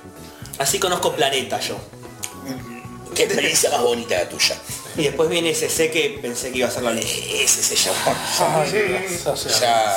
[0.59, 1.77] así conozco Planeta yo.
[3.15, 4.57] ¿Qué experiencia más bonita la tuya?
[4.97, 6.93] Y después viene ese C que pensé que iba a ser la.
[6.93, 8.17] Ese se llama.
[9.61, 9.97] Ya,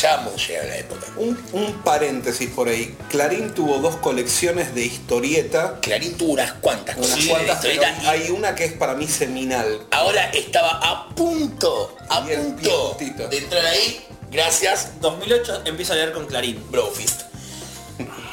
[0.00, 1.06] ya hemos llegado a la época.
[1.16, 2.96] Un, un paréntesis por ahí.
[3.10, 5.78] Clarín tuvo dos colecciones de historieta.
[5.80, 8.72] Clarín tuvo unas cuantas Unas cosas cuantas, de pero historieta y hay una que es
[8.72, 9.86] para mí seminal.
[9.90, 12.96] ahora estaba a punto, a Bien, punto
[13.28, 14.04] de entrar ahí.
[14.30, 16.62] Gracias, 2008 empiezo a leer con Clarín.
[16.70, 17.22] Brofist.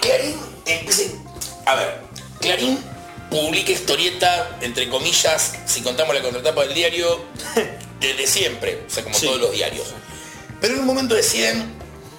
[0.02, 1.04] Clarín empieza...
[1.66, 2.00] A ver,
[2.40, 2.80] Clarín
[3.30, 7.20] publica historieta, entre comillas, si contamos la contratapa del diario,
[8.00, 9.26] desde siempre, o sea, como Sí.
[9.28, 9.88] todos los diarios.
[10.62, 11.74] Pero en un momento deciden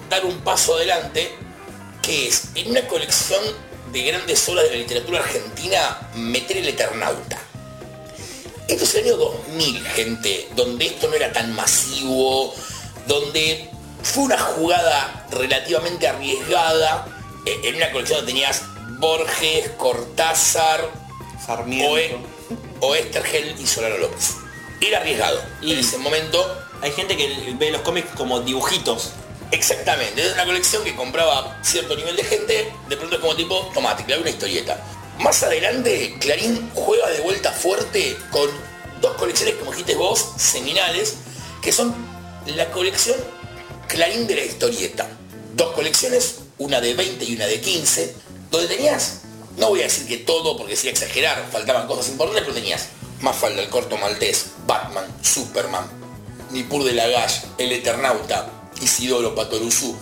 [0.09, 1.31] dar un paso adelante,
[2.01, 3.41] que es, en una colección
[3.91, 7.37] de grandes obras de la literatura argentina, meter el Eternauta.
[8.67, 12.53] Esto es el año 2000, gente, donde esto no era tan masivo,
[13.05, 13.69] donde
[14.01, 17.05] fue una jugada relativamente arriesgada,
[17.45, 18.61] eh, en una colección donde tenías
[18.99, 20.89] Borges, Cortázar,
[21.45, 21.91] Sarmiento.
[21.91, 22.17] Oe,
[22.81, 24.35] Oestergel y Solano López.
[24.79, 25.41] Era arriesgado.
[25.61, 29.11] Y- En ese momento, Hay gente que ve los cómics como dibujitos.
[29.51, 33.69] exactamente, es una colección que compraba cierto nivel de gente, de pronto es como tipo,
[33.73, 34.81] tomate, claro, una historieta.
[35.19, 38.49] Más adelante, Clarín juega de vuelta fuerte con
[39.01, 41.17] dos colecciones, como dijiste vos, seminales,
[41.61, 41.93] que son
[42.45, 43.17] la colección
[43.87, 45.07] Clarín de la historieta.
[45.53, 48.15] Dos colecciones, una de 20 y una de 15,
[48.49, 49.21] donde tenías,
[49.57, 52.87] no voy a decir que todo porque sería exagerar, faltaban cosas importantes, pero tenías
[53.19, 56.00] Mafalda, el corto maltés, Batman, Superman,
[56.51, 58.49] Nippur de Lagash, El Eternauta,
[58.81, 59.95] Isidoro Patoruzú,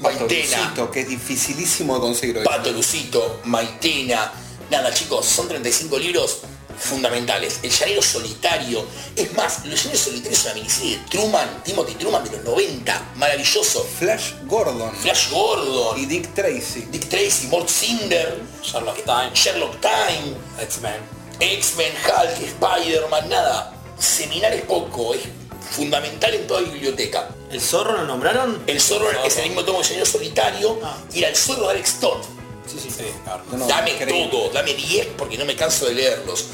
[0.00, 2.44] Maitena, Patorucito, que es dificilísimo de conseguir hoy.
[2.44, 4.32] Pato Lucito, Maitena.
[4.70, 6.40] Nada chicos, son 35 libros
[6.78, 7.60] fundamentales.
[7.62, 8.84] El llanero solitario.
[9.16, 13.12] Es más, Los llaneros solitarios es una miniserie de Truman, Timothy Truman de los 90.
[13.16, 13.84] Maravilloso.
[13.98, 16.86] Flash Gordon Flash Gordon, y Dick Tracy.
[16.90, 21.18] Dick Tracy, Mort Cinder, Sherlock Time, Sherlock Time, X-Men.
[21.40, 23.77] X-Men, Hulk, Spider-Man, nada.
[23.98, 25.22] Seminal es poco, es
[25.70, 27.28] fundamental en toda biblioteca.
[27.50, 28.62] ¿El zorro lo nombraron?
[28.66, 30.78] El zorro es el mismo tomo de llanero solitario
[31.12, 32.18] y era el zorro de Alex Todd.
[32.66, 33.04] Sí, sí, sí.
[33.50, 34.28] No, no, dame increíble.
[34.30, 36.46] todo, dame 10 porque no me canso de leerlos.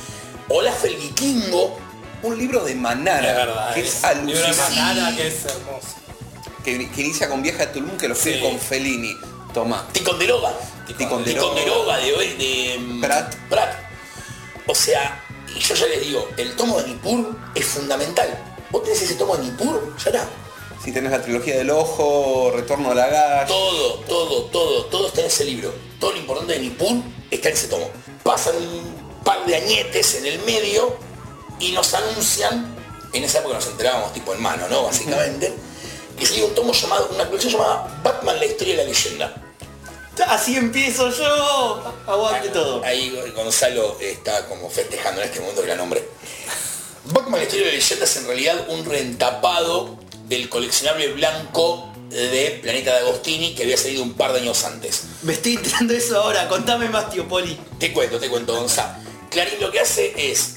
[0.49, 1.79] Olaf el vikingo,
[2.23, 3.75] Un libro de Manara, Es verdad.
[3.75, 4.81] que es es un libro de alucinante.
[4.81, 5.89] Manara que es hermoso.
[6.65, 8.43] Que, que inicia con Vieja de Tulum, que lo escribe Sí.
[8.43, 9.17] con Fellini.
[9.53, 9.87] Toma.
[9.93, 10.53] Ticonderoga.
[10.97, 11.25] Ticonderoga.
[11.55, 13.35] Ticonderoga de, de mm, Pratt.
[13.51, 13.75] Pratt.
[14.67, 15.23] O sea,
[15.55, 18.29] y yo ya les digo, el tomo de Nippur es fundamental.
[18.71, 20.29] Vos tenés ese tomo de Nippur, ya está.
[20.83, 23.49] Si tenés la trilogía del ojo, Retorno a la Gash.
[23.49, 25.73] Todo, todo, todo, todo está en ese libro.
[25.99, 26.97] Todo lo importante de Nippur
[27.31, 27.89] está en ese tomo.
[28.23, 30.97] Pasan un par de añetes en el medio
[31.61, 32.75] y nos anuncian,
[33.13, 34.83] en esa época nos enterábamos tipo en mano, ¿no?
[34.85, 35.55] Básicamente,
[36.19, 39.44] que sería un tomo llamado, una colección llamada Batman, la historia y la leyenda.
[40.29, 41.95] Así empiezo yo.
[42.07, 42.85] Aguante todo.
[42.85, 46.09] Ahí Gonzalo está como festejando en este momento que la nombre.
[47.07, 52.61] Batman, la historia y la leyenda es en realidad un rentapado del coleccionable blanco de
[52.63, 55.05] Planeta de Agostini que había salido un par de años antes.
[55.23, 56.49] Me estoy enterando de eso ahora.
[56.49, 57.59] Contame más, tío Poli.
[57.79, 58.95] Te cuento, te cuento, Gonzalo.
[59.31, 60.55] Clarín lo que hace es,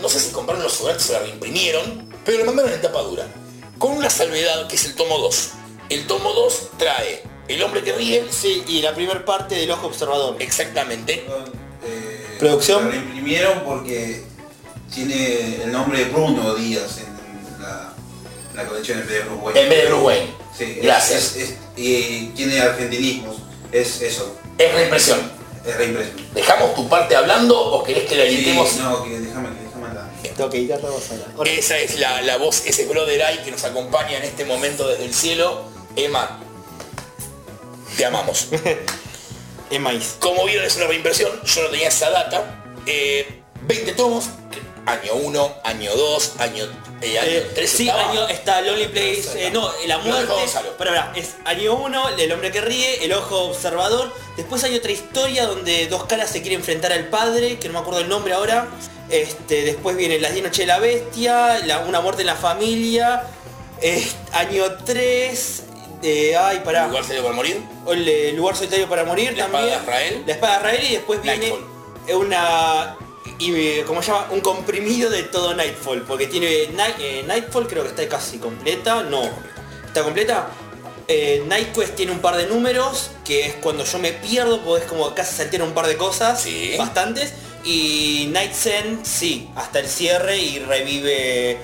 [0.00, 3.26] no sé si compraron los sobrantes o la reimprimieron, pero lo mandaron en tapa dura.
[3.78, 5.50] Con una salvedad que es el tomo 2.
[5.90, 9.86] El tomo 2 trae El hombre que ríe, Sí, y la primera parte del ojo
[9.86, 10.36] observador.
[10.38, 11.24] exactamente.
[11.84, 12.84] Eh, ¿Producción?
[12.84, 14.22] La reimprimieron porque
[14.94, 17.92] tiene el nombre de Bruno Díaz en la,
[18.50, 19.60] en la colección en vez de Bruce Wayne.
[19.62, 20.26] En vez de Bruce Wayne.
[20.56, 21.36] Sí, Gracias.
[21.36, 23.36] es- es- y tiene argentinismos.
[23.72, 25.20] Es eso, Es reimpresión.
[25.66, 26.16] es reimpresión.
[26.34, 28.76] ¿Dejamos tu parte hablando o querés que la Sí, editemos?
[28.76, 30.10] no, que déjame, déjame hablar.
[30.36, 31.02] Tengo que la voz.
[31.46, 35.04] Esa es la, la voz, ese brother Eye que nos acompaña en este momento desde
[35.04, 35.62] el cielo.
[35.96, 36.40] Emma,
[37.98, 38.48] te amamos.
[39.70, 40.16] Es maíz.
[40.18, 42.62] Como vieron es una reimpresión, yo no tenía esa data.
[42.86, 44.24] Eh, 20 tomos,
[44.86, 46.64] año 1, año 2, año,
[47.02, 50.32] eh, año Eh, 3 sí, año está Lonely Place, eh, no, la muerte.
[50.78, 54.10] Pero ahora, es año 1, el hombre que ríe, el ojo observador.
[54.38, 57.80] Después hay otra historia donde dos caras se quieren enfrentar al padre, que no me
[57.80, 58.68] acuerdo el nombre ahora.
[59.10, 63.24] Este, después viene Las 10 noches de la bestia, la- una muerte en la familia.
[63.82, 65.62] es- año 3,
[66.02, 66.86] eh, ay, pará.
[66.86, 67.62] lugar serio para morir.
[67.88, 69.64] El, eh, lugar solitario para morir La también.
[69.74, 70.22] espada de Israel.
[70.26, 72.16] La espada de Israel y después viene Nightfall.
[72.16, 72.96] una
[73.40, 74.28] y ¿cómo se llama?
[74.30, 79.02] Un comprimido de todo Nightfall, porque tiene Night- eh, Nightfall creo que está casi completa,
[79.04, 79.22] no.
[79.86, 80.48] ¿Está completa?
[81.06, 84.84] Eh, Night Quest tiene un par de números, que es cuando yo me pierdo, es
[84.84, 86.74] como casi se alteran un par de cosas, Sí.
[86.76, 87.32] bastantes.
[87.64, 91.58] Y Night Zen, sí, hasta el cierre y revive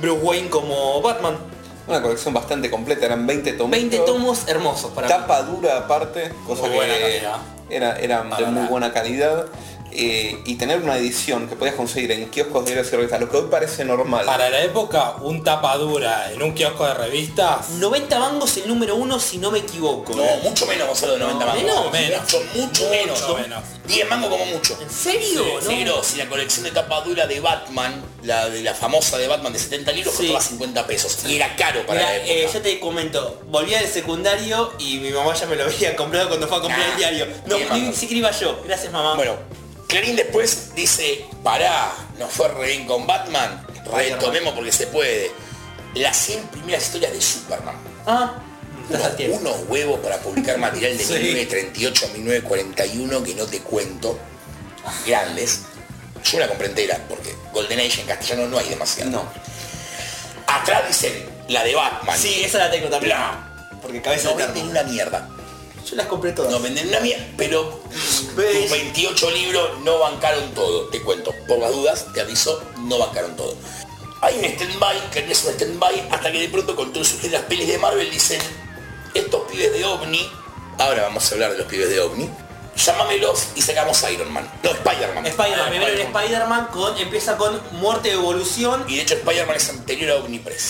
[0.00, 1.36] Bruce Wayne como Batman.
[1.86, 3.70] Una colección bastante completa, eran 20 tomos.
[3.70, 5.12] 20 tomos hermosos para mí.
[5.12, 7.36] Tapa dura aparte, cosa Muy que buena calidad.
[7.68, 9.46] era, era de muy buena calidad.
[9.92, 13.28] Eh, y tener una edición que podías conseguir en kioscos de libros y revistas, lo
[13.30, 14.24] que hoy parece normal.
[14.26, 17.70] Para la época, un tapadura en un kiosco de revistas.
[17.70, 20.14] 90 mangos el número uno si no me equivoco.
[20.14, 21.62] No, mucho menos, Gonzalo, de 90 mangos.
[21.62, 22.20] menos, menos.
[22.22, 23.40] Mucho, mucho, Mucho menos.
[23.40, 23.64] menos.
[23.86, 24.78] 10 mangos como mucho.
[24.80, 25.44] ¿En serio?
[25.60, 25.70] Sí, ¿No?
[25.72, 29.52] Negro, si la colección de tapa dura de Batman, la de la famosa de Batman
[29.52, 30.22] de 70 libros, Sí.
[30.28, 31.18] costaba 50 pesos.
[31.26, 32.54] Y era caro para Mira, la eh, época.
[32.58, 36.46] yo te comento, volví al secundario y mi mamá ya me lo había comprado cuando
[36.46, 37.26] fue a comprar Nah, el diario.
[37.46, 38.60] No, ni siquiera iba yo.
[38.64, 39.14] Gracias mamá.
[39.16, 39.34] Bueno,
[39.90, 45.32] Clarín después dice, pará, nos fue re bien con Batman, retomemos porque se puede.
[45.94, 47.74] Las 100 primeras historias de Superman.
[48.06, 48.34] Ah,
[49.30, 51.12] Unos, huevos para publicar material de Sí.
[51.14, 54.16] 1938 a 1941 que no te cuento.
[55.06, 55.62] Grandes.
[56.24, 59.10] Yo la compré entera porque Golden Age en castellano no hay demasiado.
[59.10, 59.24] No.
[60.46, 61.12] Atrás dicen
[61.48, 62.16] la de Batman.
[62.16, 63.16] Sí, esa la tengo también.
[63.16, 63.78] Bla.
[63.82, 65.28] Porque cabeza No de venden una mierda.
[65.88, 66.50] Yo las compré todas.
[66.52, 67.80] No venden una mierda, pero
[68.36, 68.60] ¿Ves?
[68.62, 70.88] tus 28 libros no bancaron todo.
[70.88, 73.54] Te cuento, por las dudas, te aviso, no bancaron todo.
[74.22, 77.66] Hay un stand-by, que es un stand-by, hasta que de pronto con surgir las pelis
[77.68, 78.40] de Marvel dicen,
[79.14, 80.30] estos pibes de OVNI,
[80.78, 82.28] ahora vamos a hablar de los pibes de OVNI,
[82.76, 84.50] llámamelos y sacamos Iron Man.
[84.62, 85.26] No, Spider-Man.
[85.26, 86.68] Spider-Man, Ah, primero en Spider-Man.
[86.98, 88.84] Empieza con muerte de evolución.
[88.88, 90.62] Y de hecho Spider-Man es anterior a Omnipress.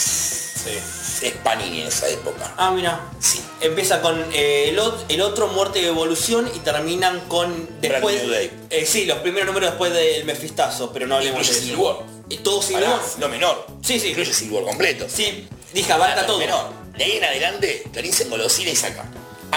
[0.65, 0.79] Sí.
[1.23, 2.55] Es Panini en esa época.
[2.57, 3.01] Ah, mira.
[3.21, 3.41] Sí.
[3.61, 8.23] Empieza con eh, el, ot- el otro muerte de evolución y terminan con después.
[8.71, 12.05] Eh, sí, los primeros números después del Mefistazo, pero no hablemos de eso.
[12.31, 13.01] Y todo War.
[13.19, 13.67] no menor.
[13.83, 14.09] Sí, sí.
[14.11, 15.07] Incluye War completo.
[15.09, 16.39] Sí, dije abarca todo.
[16.39, 16.71] menor.
[16.97, 19.05] De ahí en adelante, Clarín se engolosina y saca.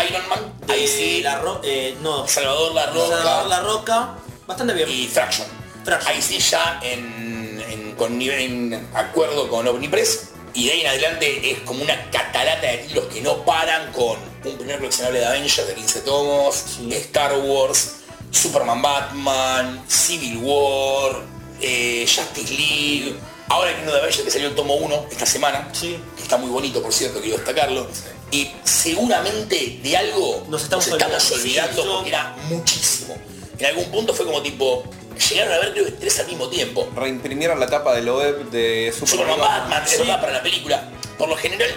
[0.10, 2.28] Iron Man, ahí sí, la ro- eh, no.
[2.28, 4.16] Salvador La Salvador Roca La Roca.
[4.48, 4.90] Bastante bien.
[4.90, 5.48] y Fraction.
[5.86, 6.04] Flash.
[6.08, 10.30] Ahí sí ya en, en- con nivel, en acuerdo con Omnipress.
[10.56, 14.18] Y de ahí en adelante es como una catarata de títulos que no paran con
[14.46, 16.94] un primer coleccionable de Avengers de 15 tomos, Sí.
[16.94, 17.96] Star Wars,
[18.32, 21.22] Superman Batman, Civil War,
[21.62, 23.16] eh, Justice League.
[23.50, 25.70] Ahora hay uno de Avengers que salió el tomo 1 esta semana.
[25.74, 25.98] Sí.
[26.16, 27.88] Que está muy bonito, por cierto, quiero destacarlo.
[28.32, 33.16] Y seguramente de algo Nos estamos olvidando olvidando, sí, yo- porque era muchísimo.
[33.60, 34.84] En algún punto fue como tipo,
[35.20, 36.90] llegaron a ver creo que tres al mismo tiempo.
[36.96, 39.70] Reimprimieron la tapa del web de Superman Superman.
[39.70, 39.98] Batman, Sí.
[40.06, 40.90] para la película.
[41.18, 41.70] Por lo general,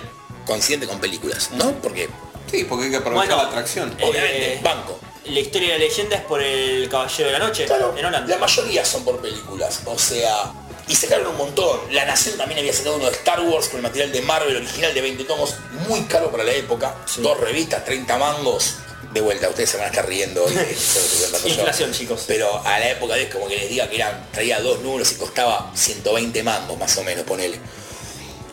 [0.46, 1.72] coincidente con películas, ¿no?
[1.82, 2.08] Porque,
[2.50, 3.90] Sí, porque hay que aprovechar Bueno, la atracción.
[3.98, 4.98] eh, obviamente, banco.
[5.24, 8.28] La historia de la leyenda es por el Caballero de la Noche, Claro, en Holanda.
[8.28, 10.52] la mayoría son por películas, o sea,
[10.86, 11.80] y sacaron un montón.
[11.90, 14.94] La Nación también había sacado uno de Star Wars con el material de Marvel original
[14.94, 15.56] de 20 tomos,
[15.88, 16.94] muy caro para la época.
[17.16, 18.76] Dos revistas, 30 mangos.
[19.16, 20.52] De vuelta, ustedes se van a estar riendo hoy.
[20.54, 21.48] yo.
[21.48, 22.24] Inflación, chicos.
[22.26, 25.14] Pero a la época es como que les diga que eran, traía dos números y
[25.14, 27.58] costaba 120 mangos más o menos, ponele.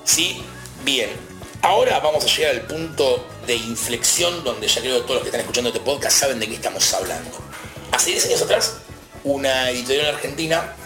[0.06, 0.42] Sí,
[0.86, 1.10] bien.
[1.62, 5.28] Ahora vamos a llegar al punto de inflexión donde ya creo que todos los que
[5.28, 7.38] están escuchando este podcast saben de qué estamos hablando.
[7.92, 8.74] Hace 10 años atrás,
[9.26, 10.78] una editorial argentina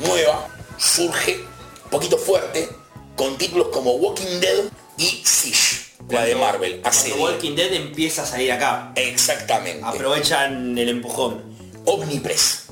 [0.00, 1.44] nueva surge,
[1.84, 2.68] un poquito fuerte,
[3.14, 4.64] con títulos como Walking Dead
[4.98, 6.80] y Siege, la de Marvel.
[6.84, 8.92] Hace Cuando Walking Dead empieza a salir acá.
[8.96, 9.84] Exactamente.
[9.84, 11.42] Aprovechan el empujón.
[11.84, 12.64] Omnipress.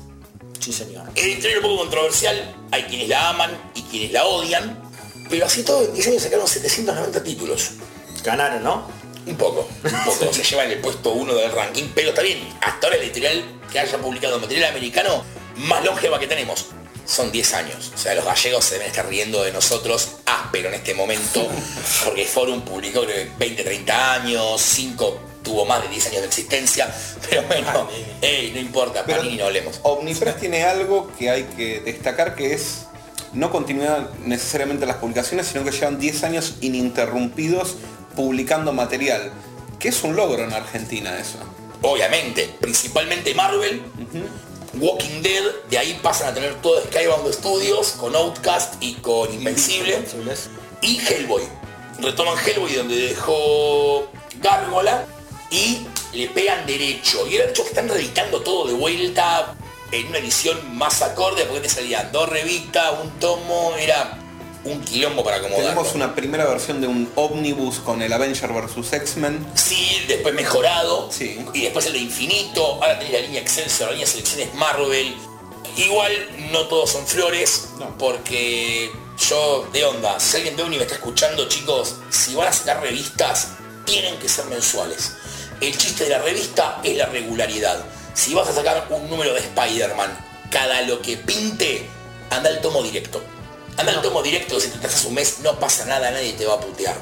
[0.59, 1.05] Sí, señor.
[1.15, 4.77] Editorial un poco controversial, hay quienes la aman y quienes la odian,
[5.29, 7.71] pero así todo en 10 años sacaron 790 títulos.
[8.23, 8.87] Ganaron, ¿no?
[9.25, 12.39] Un poco, un poco, se lleva en el puesto 1 del ranking, pero está bien,
[12.61, 15.23] hasta ahora el editorial que haya publicado material americano
[15.55, 16.67] más longeva que tenemos.
[17.09, 20.75] Son 10 años, o sea, los gallegos se deben estar riendo de nosotros áspero en
[20.75, 21.47] este momento,
[22.05, 26.27] porque Forum publicó creo que 20, 30 años, 5 tuvo más de 10 años de
[26.27, 26.93] existencia,
[27.29, 27.89] pero bueno,
[28.21, 29.79] ey, no importa, Pero Panini no hablemos.
[29.81, 32.85] Omnipress tiene algo que hay que destacar que es
[33.33, 37.75] no continuar necesariamente las publicaciones, sino que llevan 10 años ininterrumpidos
[38.15, 39.31] publicando material.
[39.79, 41.37] Que es un logro en Argentina eso.
[41.81, 43.81] obviamente, principalmente Marvel,
[44.73, 50.03] Walking Dead, de ahí pasan a tener todo Skybound Studios, con Outcast y con Invencible,
[50.81, 51.43] y Hellboy.
[51.99, 54.07] Retoman Hellboy donde dejó
[54.41, 55.05] Gárgola
[55.51, 57.27] y le pegan derecho.
[57.27, 59.55] Y era hecho que están reeditando todo de vuelta
[59.91, 64.17] en una edición más acorde, porque te salían dos revistas, un tomo, era
[64.65, 65.69] un quilombo para acomodarlo.
[65.69, 69.45] Tenemos una primera versión de un ómnibus con el Avenger vs X-Men.
[69.55, 71.09] Sí, después mejorado.
[71.11, 71.39] Sí.
[71.53, 72.75] Y después el de Infinito.
[72.75, 75.15] Ahora tenés la línea Excelsior, la línea Selecciones Marvel.
[75.77, 76.11] Igual
[76.51, 77.97] no todos son flores, No.
[77.97, 78.91] porque
[79.29, 82.81] yo, de onda, si alguien de Uni me está escuchando, chicos, si van a sacar
[82.81, 83.49] revistas,
[83.85, 85.13] tienen que ser mensuales.
[85.61, 87.83] El chiste de la revista es la regularidad.
[88.13, 90.17] Si vas a sacar un número de Spider-Man,
[90.49, 91.87] cada lo que pinte,
[92.29, 93.21] anda al tomo directo.
[93.79, 96.55] Anda al tomo directo, si te trazas un mes, no pasa nada, nadie te va
[96.55, 96.97] a putear.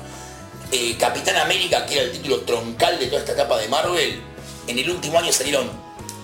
[0.71, 4.21] Eh, Capitán América, que era el título troncal de toda esta etapa de Marvel,
[4.67, 5.71] en el último año salieron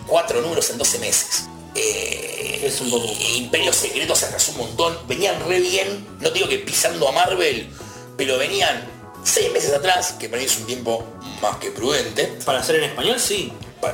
[0.06, 1.46] cuatro números en 12 meses.
[1.74, 4.98] Eh, Es un y Imperio Secreto se atrasó un montón.
[5.08, 7.68] Venían re bien, no digo que pisando a Marvel,
[8.16, 8.88] pero venían
[9.24, 11.04] seis meses atrás, que para mí es un tiempo
[11.42, 13.52] más que prudente, Para hacer en español, sí.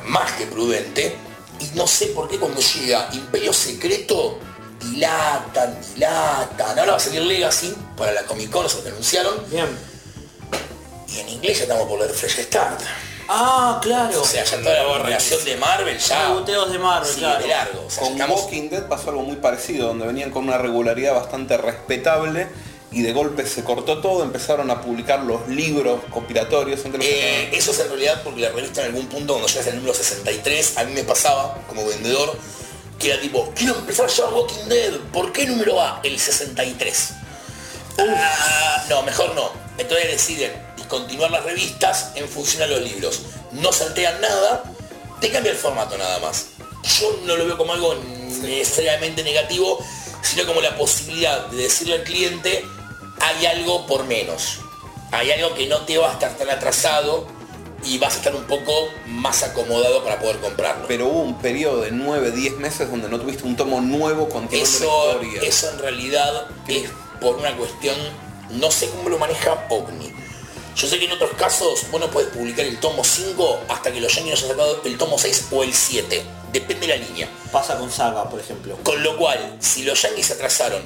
[0.07, 1.15] más que prudente,
[1.61, 4.39] y no sé por qué cuando llega Imperio Secreto,
[4.79, 6.79] dilatan, dilatan.
[6.79, 9.33] Ahora va a salir Legacy para la Comic Con, eso que anunciaron.
[9.49, 9.67] Bien.
[11.07, 12.81] Y en inglés ya estamos por leer Fresh Start.
[13.27, 14.21] Ah, claro.
[14.21, 16.29] O sea, ya toda la relación de Marvel ya.
[16.29, 17.41] Boteos de Marvel, sigue claro.
[17.41, 17.85] de largo.
[17.85, 18.41] O sea, ya Con estamos.
[18.41, 22.47] Walking Dead pasó algo muy parecido, donde venían con una regularidad bastante respetable
[22.91, 27.49] y de golpe se cortó todo, empezaron a publicar los libros compilatorios entre los Eh,
[27.53, 30.77] eso es en realidad porque la revista en algún punto, cuando llegas al número 63,
[30.77, 32.35] a mí me pasaba como vendedor,
[33.07, 36.01] era tipo, quiero empezar a llevar Walking Dead, ¿por qué número va?
[36.03, 37.09] El 63.
[37.97, 39.51] Ah, no, mejor no.
[39.77, 43.21] Entonces deciden discontinuar las revistas en función a los libros.
[43.51, 44.63] No saltean nada,
[45.21, 46.47] te cambia el formato nada más.
[46.99, 47.95] Yo no lo veo como algo
[48.41, 49.83] necesariamente negativo,
[50.21, 52.65] sino como la posibilidad de decirle al cliente,
[53.21, 54.59] hay algo por menos.
[55.11, 57.27] Hay algo que no te va a estar tan atrasado
[57.85, 60.85] y vas a estar un poco más acomodado para poder comprarlo.
[60.87, 64.69] Pero hubo un periodo de 9, 10 meses donde no tuviste un tomo nuevo continuando
[64.77, 65.49] Eso, la historia.
[65.49, 66.89] eso en realidad es
[67.21, 67.95] por una cuestión,
[68.51, 70.13] no sé cómo lo maneja OVNI.
[70.75, 73.99] Yo sé que en otros casos vos no puedes publicar el tomo 5 hasta que
[73.99, 76.23] los yankees hayan sacado el tomo 6 o el 7.
[76.53, 77.29] Depende de la línea.
[77.51, 78.77] Pasa con Saga, por ejemplo.
[78.83, 80.81] Con lo cual, si los yankees se atrasaron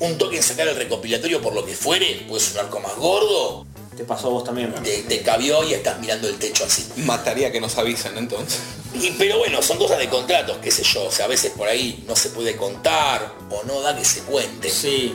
[0.00, 2.94] un toque en sacar el recopilatorio por lo que fuere, puede ser un arco más
[2.96, 3.66] gordo,
[3.96, 4.72] Te pasó a vos también.
[4.82, 6.84] te, te cabió y estás mirando el techo así.
[6.96, 8.60] Mataría que nos avisen entonces.
[8.94, 11.04] Y, pero bueno, son cosas de contratos, qué sé yo.
[11.04, 14.20] O sea, a veces por ahí no se puede contar o no da que se
[14.22, 14.68] cuente.
[14.70, 15.14] Sí.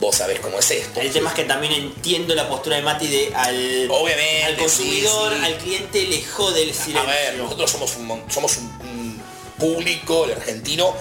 [0.00, 1.00] Vos sabés cómo es esto.
[1.00, 5.32] El tema es que también entiendo la postura de Mati de al, Obviamente, al consumidor,
[5.32, 5.44] sí, sí.
[5.44, 7.06] al cliente le jode el A silencio.
[7.10, 9.22] ver, nosotros somos un, somos un, un
[9.58, 10.94] público, el argentino,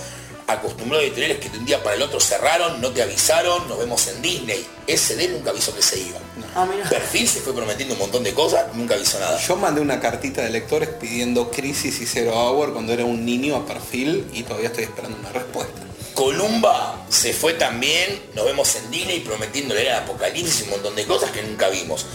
[0.47, 3.77] acostumbrado a editoriales que de un día para el otro cerraron, no te avisaron, nos
[3.77, 4.65] vemos en Disney.
[4.87, 6.19] SD nunca avisó que se iba.
[6.55, 6.67] Ah.
[6.89, 9.39] Perfil se fue prometiendo un montón de cosas, nunca avisó nada.
[9.39, 13.55] Yo mandé una cartita de lectores pidiendo Crisis y Zero Hour cuando era un niño
[13.55, 15.81] a perfil y todavía estoy esperando una respuesta.
[16.13, 21.05] Columba se fue también, nos vemos en Disney prometiéndole el apocalipsis y un montón de
[21.05, 22.05] cosas que nunca vimos.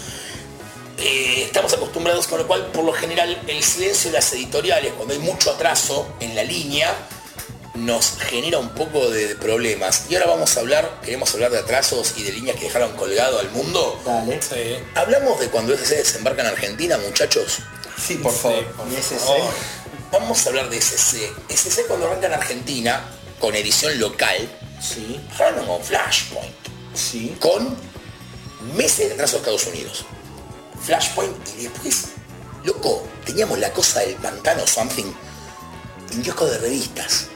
[0.98, 5.14] Eh, estamos acostumbrados con lo cual, por lo general, el silencio de las editoriales, cuando
[5.14, 6.92] hay mucho atraso en la línea,
[7.78, 10.04] nos genera un poco de problemas.
[10.08, 13.38] Y ahora vamos a hablar, queremos hablar de atrasos y de líneas que dejaron colgado
[13.38, 14.00] al mundo.
[14.04, 14.40] Dale.
[14.42, 14.76] Sí.
[14.94, 17.58] Hablamos de cuando SC desembarca en Argentina, muchachos.
[18.04, 18.64] Sí, por favor.
[19.26, 19.50] Oh,
[20.12, 21.30] Vamos a hablar de SC.
[21.48, 23.04] SC cuando arranca en Argentina,
[23.38, 24.48] con edición local,
[24.80, 26.54] Sí, arranca con Flashpoint.
[26.94, 27.36] sí.
[27.40, 27.76] con
[28.76, 30.04] meses de atraso a Estados Unidos.
[30.84, 32.04] Flashpoint y después,
[32.64, 35.12] loco, teníamos la cosa del pantano something,
[36.14, 37.26] un kiosco de revistas.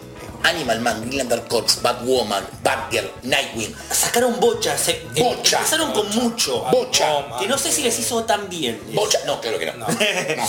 [0.44, 5.58] Animal Man, Green Lantern Corps, Batwoman, Batgirl, Nightwing, Sacaron bocha, se, em- Bocha.
[5.58, 6.62] empezaron con mucho.
[6.70, 8.80] Bocha, Que no sé si les hizo tan bien.
[8.92, 9.72] Bocha, no, claro que no.
[9.86, 9.86] No,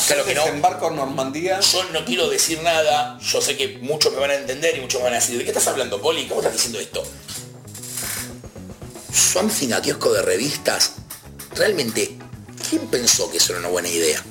[0.08, 0.46] claro que no.
[0.46, 1.60] Desembarco en Normandía.
[1.60, 5.00] Yo no quiero decir nada, yo sé que muchos me van a entender y muchos
[5.00, 6.26] me van a decir, ¿de qué estás hablando, Poli?
[6.28, 7.04] ¿Cómo estás diciendo esto?
[9.12, 10.94] Something a kiosco de revistas,
[11.56, 12.18] realmente,
[12.70, 14.24] ¿quién pensó que eso era una buena idea?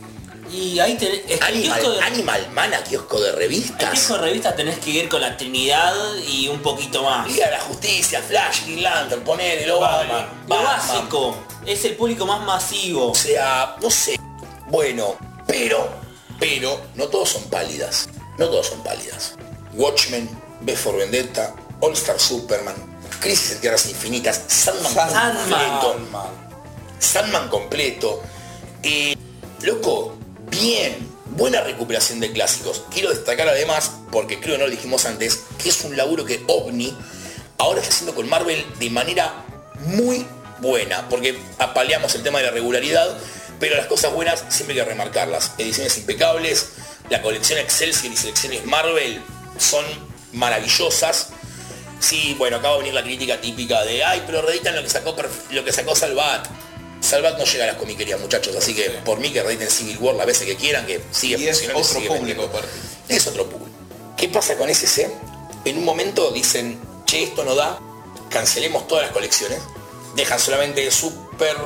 [0.53, 1.21] Y ahí tenés...
[1.29, 3.91] es el kiosco Animal, de- Animal Man a kiosco de El revistas.
[3.91, 5.95] kiosco de revistas tenés que ir con la Trinidad
[6.29, 7.27] y un poquito más.
[7.27, 11.37] Liga de la Justicia, Flash, Green Lantern, poner el Obama, Lo básico.
[11.65, 13.11] Es el público más masivo.
[13.13, 14.19] O sea, no sé.
[14.69, 15.89] Bueno, pero,
[16.39, 18.09] pero, no todos son pálidas.
[18.39, 19.35] No todos son pálidas.
[19.75, 20.29] Watchmen,
[20.61, 22.75] B for Vendetta, All Star Superman,
[23.21, 25.79] Crisis en Tierras Infinitas, Sandman, Sandman.
[25.81, 25.99] completo.
[26.11, 26.31] Mal.
[26.99, 28.23] Sandman completo.
[28.83, 29.17] Eh,
[29.63, 30.17] loco,
[30.53, 32.85] bien, buena recuperación de clásicos.
[32.91, 36.97] Quiero destacar además, porque creo no lo dijimos antes, que es un laburo que OVNI
[37.59, 39.45] ahora está haciendo con Marvel de manera
[39.87, 40.27] muy
[40.61, 43.17] buena, porque apaleamos el tema de la regularidad,
[43.59, 45.53] pero las cosas buenas siempre hay que remarcarlas.
[45.59, 46.73] Ediciones impecables,
[47.09, 49.21] la colección Excelsior y selecciones Marvel
[49.59, 49.85] son
[50.33, 51.31] maravillosas.
[51.99, 55.17] Sí, bueno, acaba de venir la crítica típica de, ay, pero reeditan lo que sacó,
[55.51, 56.47] lo que sacó Salvat.
[57.03, 60.15] Salvat no llega a las comiquerías, muchachos, así que por mí que reediten Civil War
[60.15, 62.69] las veces que quieran, que sigue Y es funcionando y otro sigue público, aparte.
[63.09, 63.71] Es otro público.
[64.17, 65.11] ¿Qué pasa con SC?
[65.65, 67.79] En un momento dicen, che, esto no da,
[68.31, 69.59] cancelemos todas las colecciones,
[70.17, 71.57] dejan solamente Super...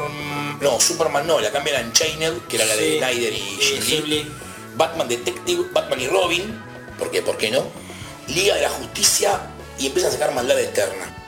[0.60, 2.98] No, Superman no, la cambian a Unchained, que era la de Sí.
[2.98, 3.80] Snyder y Eh.
[3.82, 4.32] Jim Lee.
[4.74, 6.62] Batman Detective, Batman y Robin,
[6.98, 7.20] ¿por qué?
[7.22, 7.64] ¿Por qué no?
[8.28, 9.40] Liga de la Justicia
[9.78, 11.25] y empieza a sacar maldad eterna.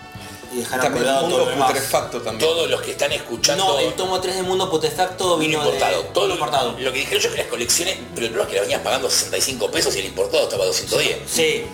[0.52, 1.68] Y dejaron todo lo mundo demás.
[1.72, 2.48] putrefacto también.
[2.50, 6.02] Todos los que están escuchando No, el tomo 3 de Mundo Putrefacto vino importado.
[6.02, 6.08] de...
[6.10, 6.74] Todo lo, importado.
[6.78, 8.80] lo que dijeron yo es que las colecciones, pero el problema es que la venías
[8.82, 11.18] pagando 65 pesos y el importado estaba a 210.
[11.30, 11.64] Sí.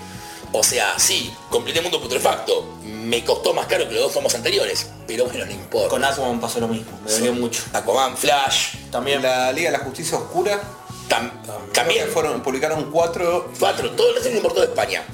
[0.56, 2.74] O sea, sí, completé Mundo Putrefacto.
[2.82, 5.88] Me costó más caro que los dos tomos anteriores, pero bueno, no importa.
[5.88, 6.98] Con Aquaman pasó lo mismo.
[7.04, 7.62] Me dolió mucho.
[7.72, 9.20] Aquaman, Flash, También.
[9.22, 10.60] La Liga de la Justicia Oscura.
[11.08, 11.30] tam-
[11.72, 13.50] también fueron, publicaron cuatro.
[13.58, 15.04] Cuatro, todo el resto importó de España.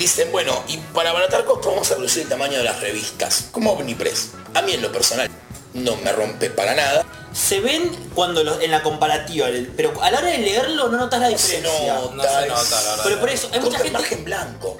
[0.00, 3.72] Dicen, bueno, y para abaratar costos vamos a reducir el tamaño de las revistas, como
[3.72, 4.28] Omnipress.
[4.54, 5.28] A mí en lo personal
[5.74, 7.04] no me rompe para nada.
[7.34, 11.20] Se ven cuando los- en la comparativa, pero a la hora de leerlo no notas
[11.20, 11.94] la No se diferencia.
[11.96, 13.04] nota, No se es- nota, la verdad.
[13.04, 13.90] Pero por eso, hay mucha gente...
[13.92, 14.78] margen blanco.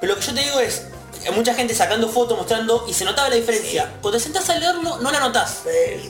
[0.00, 0.82] Pero lo que yo te digo es,
[1.24, 3.94] hay mucha gente sacando fotos, mostrando, y se notaba la diferencia.
[4.00, 5.62] Cuando te sentás a leerlo, no la notás.
[5.66, 6.08] El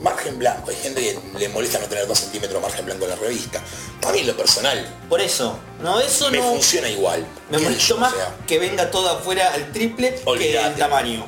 [0.00, 3.10] margen blanco, hay gente que le molesta no tener 2 centímetros de margen blanco en
[3.10, 3.62] la revista.
[4.00, 6.44] Para mí lo personal, Por eso, no, eso me no...
[6.52, 7.26] funciona igual.
[7.50, 10.68] Me ¿Qué sé molestó más O sea, que venga todo afuera al triple que Olvídate.
[10.68, 11.26] el tamaño.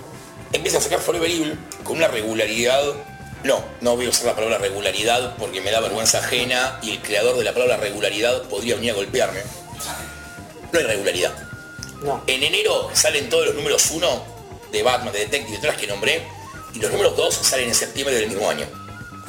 [0.53, 2.83] empieza a sacar Forever Evil con una regularidad.
[3.45, 7.03] No, no voy a usar la palabra regularidad porque me da vergüenza ajena y el
[7.03, 9.41] creador de la palabra regularidad podría venir a golpearme.
[10.73, 11.33] No hay regularidad.
[12.03, 12.23] No.
[12.27, 14.25] En enero salen todos los números 1
[14.73, 16.23] de Batman, de Detective, de todas las que nombré,
[16.75, 18.67] y los números 2 salen en septiembre del mismo año.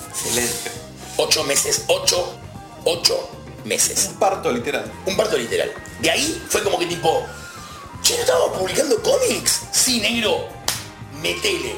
[0.09, 0.71] Excelente.
[1.17, 2.39] 8 meses, 8,
[2.85, 3.29] 8
[3.65, 4.07] meses.
[4.11, 4.91] Un parto literal.
[5.05, 5.71] Un parto literal.
[6.01, 7.25] De ahí fue como que tipo,
[8.01, 9.61] che, ¿no estamos publicando cómics?
[9.71, 10.47] Sí, negro,
[11.21, 11.75] metele.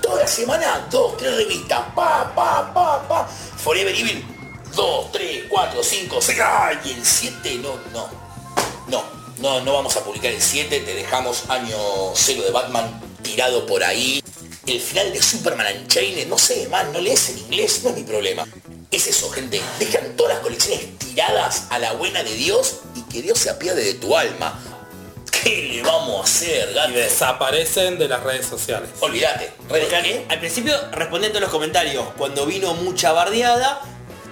[0.00, 3.28] Toda la semana, dos, tres revistas, pa, pa, pa, pa.
[3.56, 4.24] Forever Evil,
[4.74, 6.78] dos, tres, cuatro, cinco, seis, ¡ay!
[6.84, 8.08] Y el 7, no, no.
[8.88, 9.04] No,
[9.38, 11.76] no, no vamos a publicar el 7, te dejamos año
[12.14, 14.21] cero de Batman tirado por ahí.
[14.66, 18.04] El final de Superman Unchained, no sé, man, no lees en inglés, no es mi
[18.04, 18.46] problema.
[18.90, 23.22] Es eso, gente, dejan todas las colecciones tiradas a la buena de Dios y que
[23.22, 24.58] Dios se apiade de tu alma.
[25.42, 26.92] ¿Qué le vamos a hacer, Y gato?
[26.92, 28.90] desaparecen de las redes sociales.
[29.00, 29.96] Olvídate, redes qué?
[29.96, 33.80] al, al principio respondiendo a los comentarios, cuando vino mucha bardeada,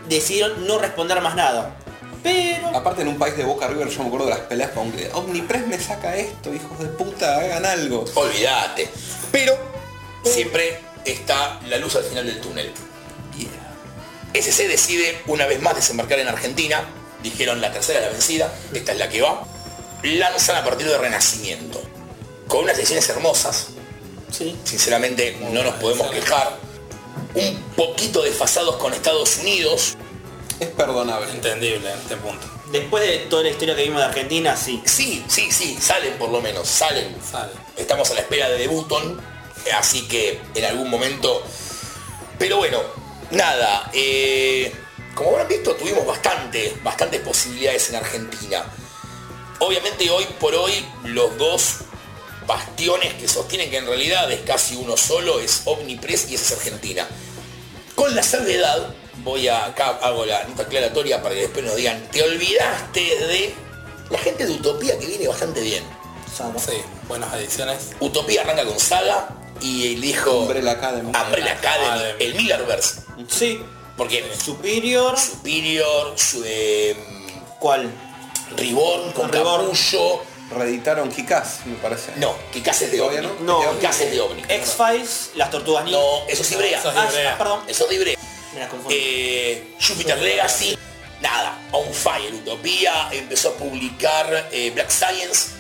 [0.09, 1.77] decidieron no responder más nada.
[2.23, 4.93] Pero Aparte en un país de Boca River yo me acuerdo de las peleas con
[4.93, 8.05] que Omnipress me saca esto, hijos de puta, hagan algo.
[8.15, 8.89] Olvídate.
[9.33, 9.59] Pero
[10.25, 12.73] siempre está la luz al final del túnel.
[14.33, 16.85] SC decide una vez más desembarcar en Argentina.
[17.23, 19.45] Dijeron la tercera la vencida, esta es la que va.
[20.03, 21.83] Lanzan a partir de Renacimiento.
[22.49, 23.69] Con unas ediciones hermosas.
[24.31, 24.57] sí.
[24.65, 26.59] Sinceramente no nos podemos quejar.
[27.35, 29.97] Un poquito desfasados con Estados Unidos.
[30.59, 31.31] Es perdonable.
[31.31, 32.47] Entendible en este punto.
[32.73, 34.81] Después de toda la historia que vimos de Argentina, sí.
[34.85, 37.17] Sí, sí, sí, salen por lo menos, salen.
[37.29, 37.53] Sale.
[37.77, 39.21] Estamos a la espera de Debuton,
[39.77, 41.43] así que en algún momento.
[42.39, 42.81] Pero bueno,
[43.31, 43.91] nada.
[43.93, 44.73] eh,
[45.15, 48.65] como habrán visto, tuvimos bastante, bastantes posibilidades en Argentina.
[49.59, 50.73] Obviamente hoy por hoy
[51.05, 51.81] los dos
[52.47, 57.07] bastiones que sostienen que en realidad es casi uno solo es Omnipress y es Argentina.
[57.95, 62.09] Con la salvedad, voy a acá hago la nota aclaratoria para que después nos digan,
[62.11, 63.55] te olvidaste de
[64.09, 65.85] la gente de Utopía que viene bastante bien.
[66.35, 66.73] Sí,
[67.07, 67.91] buenas ediciones.
[68.01, 69.29] Utopía arranca con Saga
[69.61, 71.07] y el dijo Umbrella Academy.
[71.09, 72.25] Umbrella Academy, Academy.
[72.25, 73.01] el Millerverse.
[73.29, 73.61] Sí.
[73.97, 75.19] Porque Superior.
[75.19, 76.97] Superior, su de
[77.59, 77.91] ¿Cuál?
[78.57, 79.67] Reborn, con Reborn.
[79.71, 80.23] Capullo.
[80.57, 82.11] Reeditaron Kikaz, me parece.
[82.17, 83.29] No, que es de ¿Todavía OVNI.
[83.45, 83.63] no?
[83.63, 83.79] No.
[83.79, 84.43] Kikaz es de OVNI.
[84.49, 86.01] X-Files, las tortugas ninja.
[86.01, 86.79] No, eso es Ibrea.
[86.79, 87.35] Eso es Ah, Ibrea.
[87.35, 87.61] ah, perdón.
[87.69, 88.17] Eso es de Ibrea.
[88.55, 88.97] Me las confundí.
[88.99, 90.77] Eh, Jupiter Legacy,
[91.21, 95.51] nada, On Fire, Utopía, empezó a publicar eh, Black Science,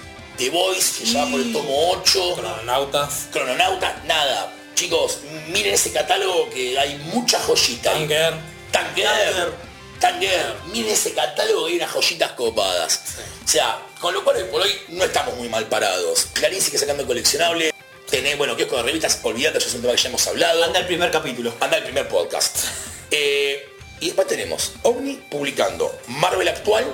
[0.41, 3.29] The Voice, que ya por el tomo 8, Crononautas.
[3.31, 4.51] Crononauta, nada.
[4.75, 5.19] Chicos,
[5.49, 7.91] miren ese catálogo que hay mucha joyita.
[7.91, 8.07] ahí.
[8.09, 8.35] Tanger.
[8.73, 9.53] Tanger.
[10.01, 10.55] Tanger.
[10.73, 13.03] Miren ese catálogo que hay unas joyitas copadas.
[13.45, 16.29] O sea, con lo cual hoy por hoy no estamos muy mal parados.
[16.33, 17.75] Clarín sigue sacando coleccionable.
[18.09, 20.65] Tenés, bueno, que con de revistas, olvídate, eso es un tema que ya hemos hablado.
[20.65, 21.53] Anda el primer capítulo.
[21.61, 22.57] Anda el primer podcast.
[23.13, 23.69] Eh,
[23.99, 26.85] y después tenemos OVNI publicando Marvel actual,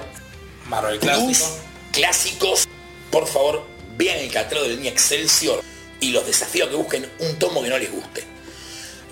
[0.65, 1.59] Marvel Plus, Clásico.
[1.93, 2.69] clásicos.
[3.17, 3.65] Por favor,
[3.97, 5.63] vean el catálogo de línea Excelsior
[6.01, 8.23] y los desafío a que busquen un tomo que no les guste.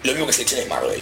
[0.03, 1.01] Lo mismo que selecciones Marvel.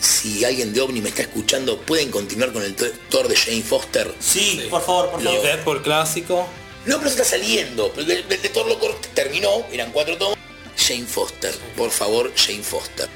[0.00, 4.14] Si alguien de OVNI me está escuchando, pueden continuar con el Thor de Jane Foster.
[4.20, 4.66] Sí, Sí.
[4.70, 5.42] por favor, por favor.
[5.42, 6.46] Deadpool Clásico.
[6.86, 7.92] No, pero se está saliendo.
[7.96, 8.76] El el de Thor lo
[9.14, 10.38] terminó, eran cuatro tomos.
[10.76, 13.08] Jane Foster, por favor, Jane Foster.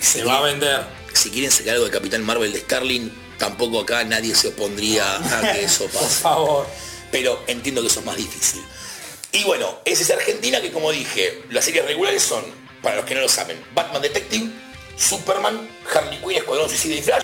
[0.00, 0.84] Si Se va a vender.
[1.14, 5.52] si quieren sacar algo de Capitán Marvel de Starling, tampoco acá nadie se opondría a
[5.54, 6.20] que eso Por pase.
[6.22, 6.66] favor.
[7.10, 8.62] Pero entiendo que eso es más difícil.
[9.32, 12.44] Y bueno, esa es Argentina que como dije, las series regulares son,
[12.82, 14.50] para los que no lo saben, Batman Detective,
[14.96, 17.22] Superman, Harley Quinn, Escuadrón Suicida y Flash.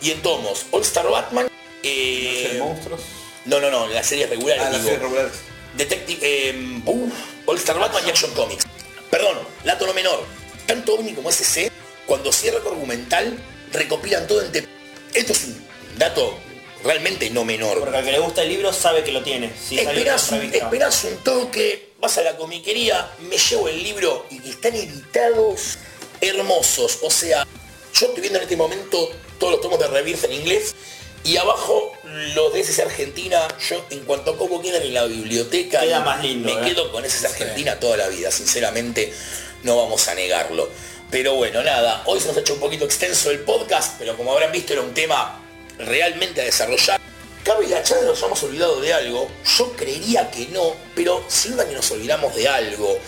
[0.00, 1.48] Y en tomos, All Star Batman,
[1.82, 2.62] eh,
[3.44, 5.32] no, no, no, las series regulares, Ah, las series regulares.
[5.76, 6.82] Detective, eh,
[7.46, 8.64] All Star Batman y Action Comics.
[9.10, 10.24] Perdón, dato no menor.
[10.66, 11.72] Tanto OVNI como SC,
[12.06, 13.36] cuando cierra el argumental,
[13.72, 14.68] recopilan todo en
[15.14, 16.38] Esto es un dato
[16.88, 17.80] realmente no menor.
[17.80, 19.52] Porque al que le gusta el libro sabe que lo tiene.
[19.56, 20.64] Si Esperás un, revista.
[20.64, 25.76] esperás un toque, vas a la comiquería, me llevo el libro y que están editados
[26.20, 27.00] hermosos.
[27.02, 27.46] O sea,
[27.92, 30.74] yo estoy viendo en este momento todos los tomos de Rebirth en inglés
[31.24, 31.92] y abajo
[32.34, 36.22] los de SS Argentina, yo en cuanto a cómo quedan en la biblioteca, Queda más
[36.22, 36.70] lindo, me ¿eh?
[36.70, 39.12] quedo con SS Argentina toda la vida, sinceramente
[39.62, 40.70] no vamos a negarlo.
[41.10, 44.32] Pero bueno, nada, hoy se nos ha hecho un poquito extenso el podcast, pero como
[44.32, 45.47] habrán visto era un tema
[45.78, 47.00] realmente a desarrollar.
[47.44, 49.30] Cabe la chance nos hemos olvidado de algo.
[49.56, 52.98] Yo creería que no, pero sin duda que nos olvidamos de algo.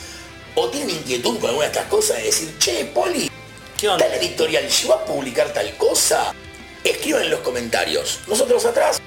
[0.54, 3.30] O tienen inquietud con alguna de estas cosas de decir, che, Poli,
[3.78, 4.06] ¿Qué onda?
[4.06, 6.34] tal editorial llegó a publicar tal cosa.
[6.84, 8.20] Escriban en los comentarios.
[8.26, 9.00] Nosotros atrás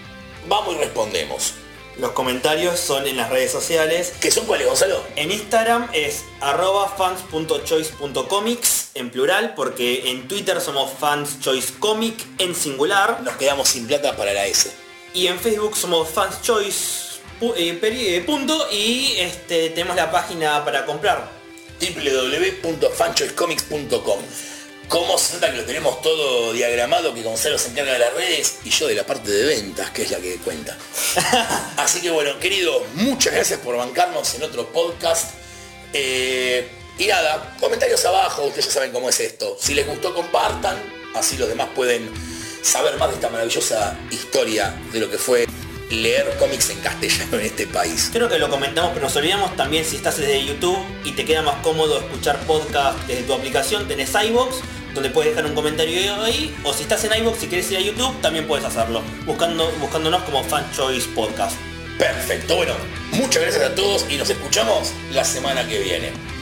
[0.47, 1.53] vamos y respondemos.
[1.97, 4.13] Los comentarios son en las redes sociales.
[4.19, 5.03] ¿Qué son cuáles, Gonzalo?
[5.15, 13.21] En Instagram es arroba fans.choice.comics en plural, porque en Twitter somos fanschoicecomic en singular.
[13.23, 14.71] Nos quedamos sin plata para la S.
[15.13, 20.85] Y en Facebook somos fanschoice pu- eh, eh, punto y este, tenemos la página para
[20.85, 21.29] comprar.
[21.79, 24.19] www.fanchoicecomics.com
[24.87, 28.57] Como se nota que lo tenemos todo diagramado, que Gonzalo se encarga de las redes
[28.63, 30.77] y yo de la parte de ventas, que es la que cuenta.
[31.77, 35.31] Así que bueno, queridos, muchas gracias por bancarnos en otro podcast.
[35.93, 36.67] Eh,
[37.03, 39.57] y nada, comentarios abajo, ustedes ya saben cómo es esto.
[39.59, 40.77] Si les gustó, compartan,
[41.15, 42.09] así los demás pueden
[42.61, 45.45] saber más de esta maravillosa historia de lo que fue
[45.89, 48.09] leer cómics en castellano en este país.
[48.13, 51.41] Creo que lo comentamos, pero nos olvidamos también si estás desde YouTube y te queda
[51.41, 54.55] más cómodo escuchar podcast desde tu aplicación, tenés iVoox,
[54.93, 57.81] donde puedes dejar un comentario ahí, o si estás en iVoox y quieres ir a
[57.81, 61.57] YouTube, también puedes hacerlo, buscando, buscándonos como Fan Choice Podcast.
[61.97, 62.73] Perfecto, bueno,
[63.11, 66.32] muchas gracias a todos y nos escuchamos la semana que viene.